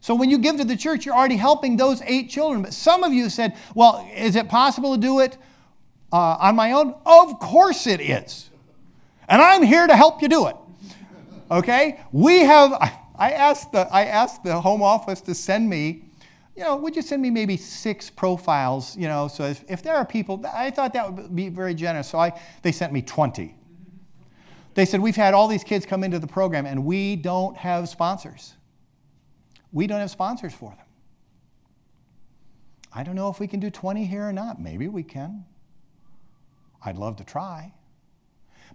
[0.00, 2.62] So when you give to the church, you're already helping those eight children.
[2.62, 5.38] But some of you said, well, is it possible to do it
[6.12, 6.96] uh, on my own?
[7.06, 8.50] Of course it is.
[9.28, 10.56] And I'm here to help you do it.
[11.52, 12.00] Okay?
[12.10, 12.72] We have,
[13.16, 16.02] I asked the, I asked the home office to send me,
[16.56, 19.96] you know, would you send me maybe six profiles, you know, so if, if there
[19.96, 22.08] are people, I thought that would be very generous.
[22.08, 23.54] So I, they sent me 20.
[24.74, 27.88] They said, we've had all these kids come into the program and we don't have
[27.88, 28.54] sponsors.
[29.70, 30.86] We don't have sponsors for them.
[32.94, 34.60] I don't know if we can do 20 here or not.
[34.60, 35.46] Maybe we can.
[36.84, 37.72] I'd love to try.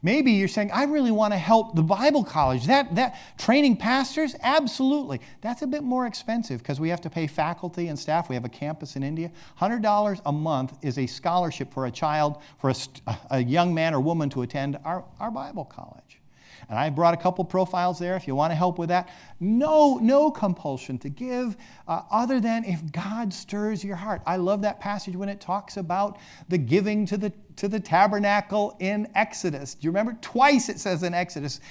[0.01, 2.67] Maybe you're saying, I really want to help the Bible college.
[2.67, 4.35] That, that training pastors?
[4.41, 5.21] Absolutely.
[5.41, 8.29] That's a bit more expensive because we have to pay faculty and staff.
[8.29, 9.31] We have a campus in India.
[9.59, 13.99] $100 a month is a scholarship for a child, for a, a young man or
[13.99, 16.19] woman to attend our, our Bible college.
[16.69, 19.09] And I brought a couple profiles there if you want to help with that.
[19.39, 21.55] No, no compulsion to give
[21.87, 24.21] uh, other than if God stirs your heart.
[24.25, 26.17] I love that passage when it talks about
[26.49, 29.75] the giving to the, to the tabernacle in Exodus.
[29.75, 30.17] Do you remember?
[30.21, 31.61] Twice it says in Exodus.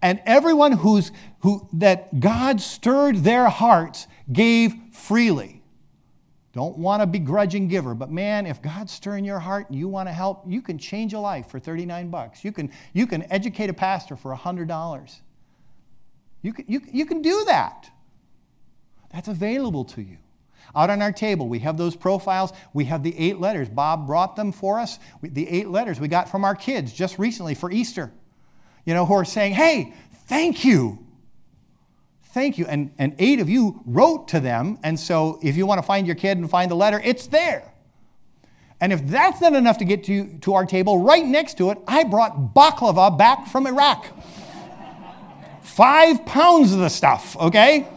[0.00, 5.57] And everyone who's, who, that God stirred their hearts gave freely.
[6.58, 10.08] Don't want a begrudging giver, but man, if God's stirring your heart and you want
[10.08, 12.44] to help, you can change a life for 39 bucks.
[12.44, 15.20] You can, you can educate a pastor for $100.
[16.42, 17.88] You can, you, you can do that.
[19.12, 20.16] That's available to you.
[20.74, 22.52] Out on our table, we have those profiles.
[22.72, 23.68] We have the eight letters.
[23.68, 24.98] Bob brought them for us.
[25.22, 28.10] The eight letters we got from our kids just recently for Easter,
[28.84, 29.94] you know, who are saying, hey,
[30.26, 31.06] thank you
[32.38, 32.66] thank you.
[32.66, 34.78] And, and eight of you wrote to them.
[34.84, 37.72] And so if you want to find your kid and find the letter, it's there.
[38.80, 41.78] And if that's not enough to get to, to our table, right next to it,
[41.88, 44.06] I brought baklava back from Iraq.
[45.62, 47.88] Five pounds of the stuff, okay?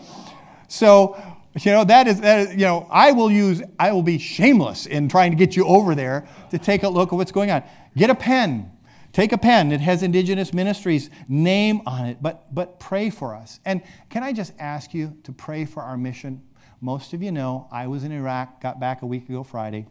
[0.67, 1.21] So,
[1.59, 4.87] you know, that is, that is, you know, I will use, I will be shameless
[4.87, 7.61] in trying to get you over there to take a look at what's going on.
[7.95, 8.71] Get a pen,
[9.13, 13.59] Take a pen, it has Indigenous Ministries name on it, but, but pray for us.
[13.65, 16.41] And can I just ask you to pray for our mission?
[16.79, 19.85] Most of you know I was in Iraq, got back a week ago Friday,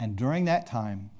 [0.00, 1.10] and during that time,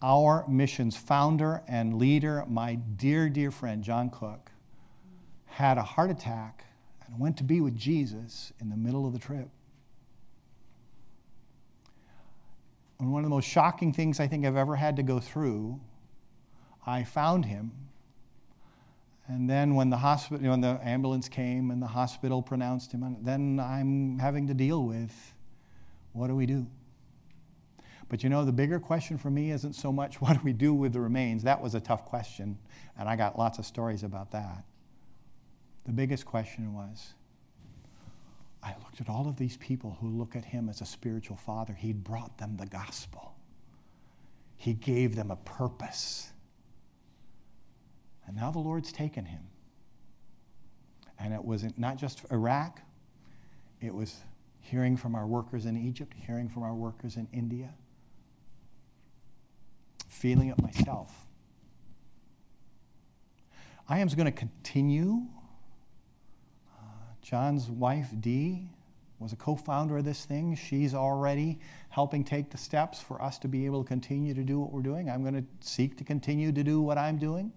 [0.00, 4.50] our mission's founder and leader, my dear, dear friend John Cook,
[5.44, 6.64] had a heart attack
[7.06, 9.48] and went to be with Jesus in the middle of the trip.
[12.98, 15.80] And one of the most shocking things I think I've ever had to go through
[16.86, 17.72] I found him.
[19.28, 23.58] And then when the hospital, when the ambulance came and the hospital pronounced him, then
[23.58, 25.12] I'm having to deal with
[26.12, 26.66] what do we do?
[28.08, 30.72] But you know, the bigger question for me isn't so much what do we do
[30.72, 31.42] with the remains.
[31.42, 32.58] That was a tough question,
[32.98, 34.64] and I got lots of stories about that.
[35.84, 37.14] The biggest question was
[38.62, 41.72] I looked at all of these people who look at him as a spiritual father.
[41.72, 43.34] He'd brought them the gospel,
[44.56, 46.32] he gave them a purpose.
[48.26, 49.42] And now the Lord's taken him.
[51.18, 52.80] And it was not just Iraq,
[53.80, 54.16] it was
[54.60, 57.70] hearing from our workers in Egypt, hearing from our workers in India,
[60.08, 61.26] feeling it myself.
[63.88, 65.22] I am going to continue.
[66.76, 66.82] Uh,
[67.22, 68.68] John's wife, Dee,
[69.20, 70.56] was a co founder of this thing.
[70.56, 74.58] She's already helping take the steps for us to be able to continue to do
[74.58, 75.08] what we're doing.
[75.08, 77.52] I'm going to seek to continue to do what I'm doing.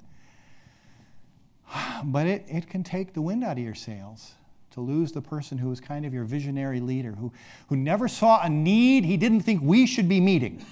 [2.06, 4.34] But it, it can take the wind out of your sails
[4.72, 7.32] to lose the person who was kind of your visionary leader, who,
[7.68, 10.64] who never saw a need he didn't think we should be meeting,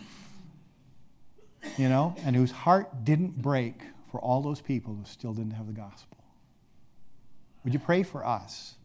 [1.78, 5.68] you know, and whose heart didn't break for all those people who still didn't have
[5.68, 6.18] the gospel.
[7.64, 8.76] Would you pray for us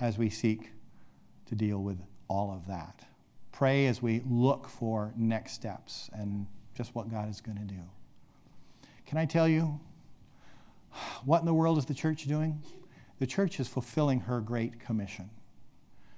[0.00, 0.70] as we seek
[1.46, 1.98] to deal with
[2.28, 3.04] all of that?
[3.52, 7.80] Pray as we look for next steps and just what God is going to do.
[9.06, 9.78] Can I tell you
[11.24, 12.62] what in the world is the church doing?
[13.18, 15.30] The church is fulfilling her great commission.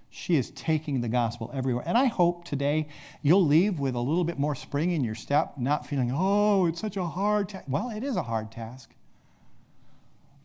[0.08, 1.84] She is taking the gospel everywhere.
[1.86, 2.88] And I hope today
[3.22, 6.80] you'll leave with a little bit more spring in your step, not feeling, oh, it's
[6.80, 7.66] such a hard task.
[7.68, 8.94] Well, it is a hard task.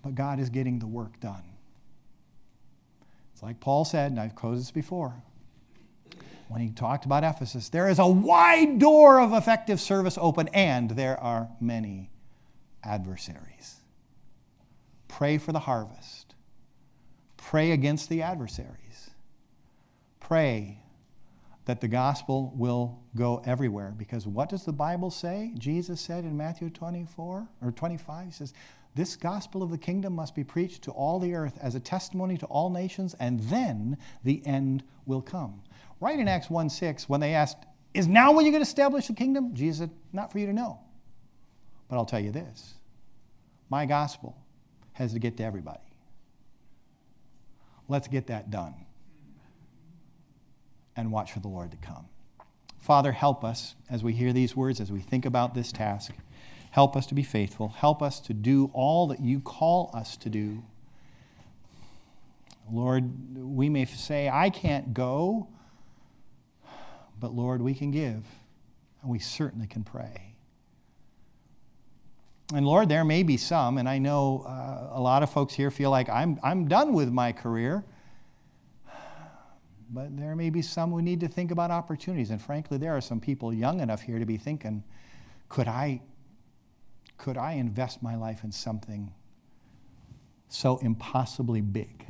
[0.01, 1.43] But God is getting the work done.
[3.34, 5.23] It's like Paul said, and I've quoted this before,
[6.49, 10.91] when he talked about Ephesus there is a wide door of effective service open, and
[10.91, 12.09] there are many
[12.84, 13.80] adversaries.
[15.18, 16.36] Pray for the harvest,
[17.38, 18.91] pray against the adversaries
[20.32, 20.78] pray
[21.66, 23.93] that the gospel will go everywhere.
[23.97, 25.51] Because what does the Bible say?
[25.57, 28.53] Jesus said in Matthew 24 or 25, he says,
[28.95, 32.38] This gospel of the kingdom must be preached to all the earth as a testimony
[32.38, 35.62] to all nations, and then the end will come.
[35.99, 39.07] Right in Acts 1 6, when they asked, Is now when you're going to establish
[39.07, 39.53] the kingdom?
[39.53, 40.80] Jesus said, Not for you to know.
[41.89, 42.76] But I'll tell you this
[43.70, 44.40] my gospel
[44.93, 45.79] has to get to everybody.
[47.87, 48.73] Let's get that done
[50.95, 52.07] and watch for the Lord to come.
[52.79, 56.13] Father, help us as we hear these words, as we think about this task.
[56.71, 57.69] Help us to be faithful.
[57.69, 60.63] Help us to do all that you call us to do.
[62.71, 65.47] Lord, we may say, I can't go,
[67.19, 68.23] but Lord, we can give,
[69.01, 70.30] and we certainly can pray.
[72.54, 75.72] And Lord, there may be some, and I know uh, a lot of folks here
[75.72, 77.86] feel like I'm, I'm done with my career.
[79.93, 82.30] But there may be some who need to think about opportunities.
[82.30, 84.84] And frankly, there are some people young enough here to be thinking,
[85.49, 86.02] could I,
[87.18, 89.14] could I invest my life in something
[90.47, 92.06] so impossibly big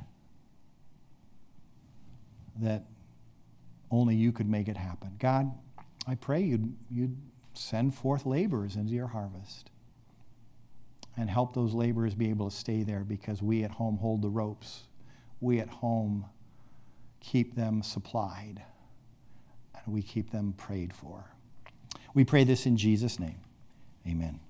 [2.57, 2.85] that
[3.89, 5.15] only you could make it happen?
[5.17, 5.51] God,
[6.07, 7.17] I pray you'd, you'd
[7.53, 9.70] send forth laborers into your harvest
[11.21, 14.29] and help those laborers be able to stay there because we at home hold the
[14.29, 14.87] ropes.
[15.39, 16.25] We at home
[17.19, 18.63] keep them supplied,
[19.75, 21.25] and we keep them prayed for.
[22.15, 23.39] We pray this in Jesus' name.
[24.07, 24.41] Amen.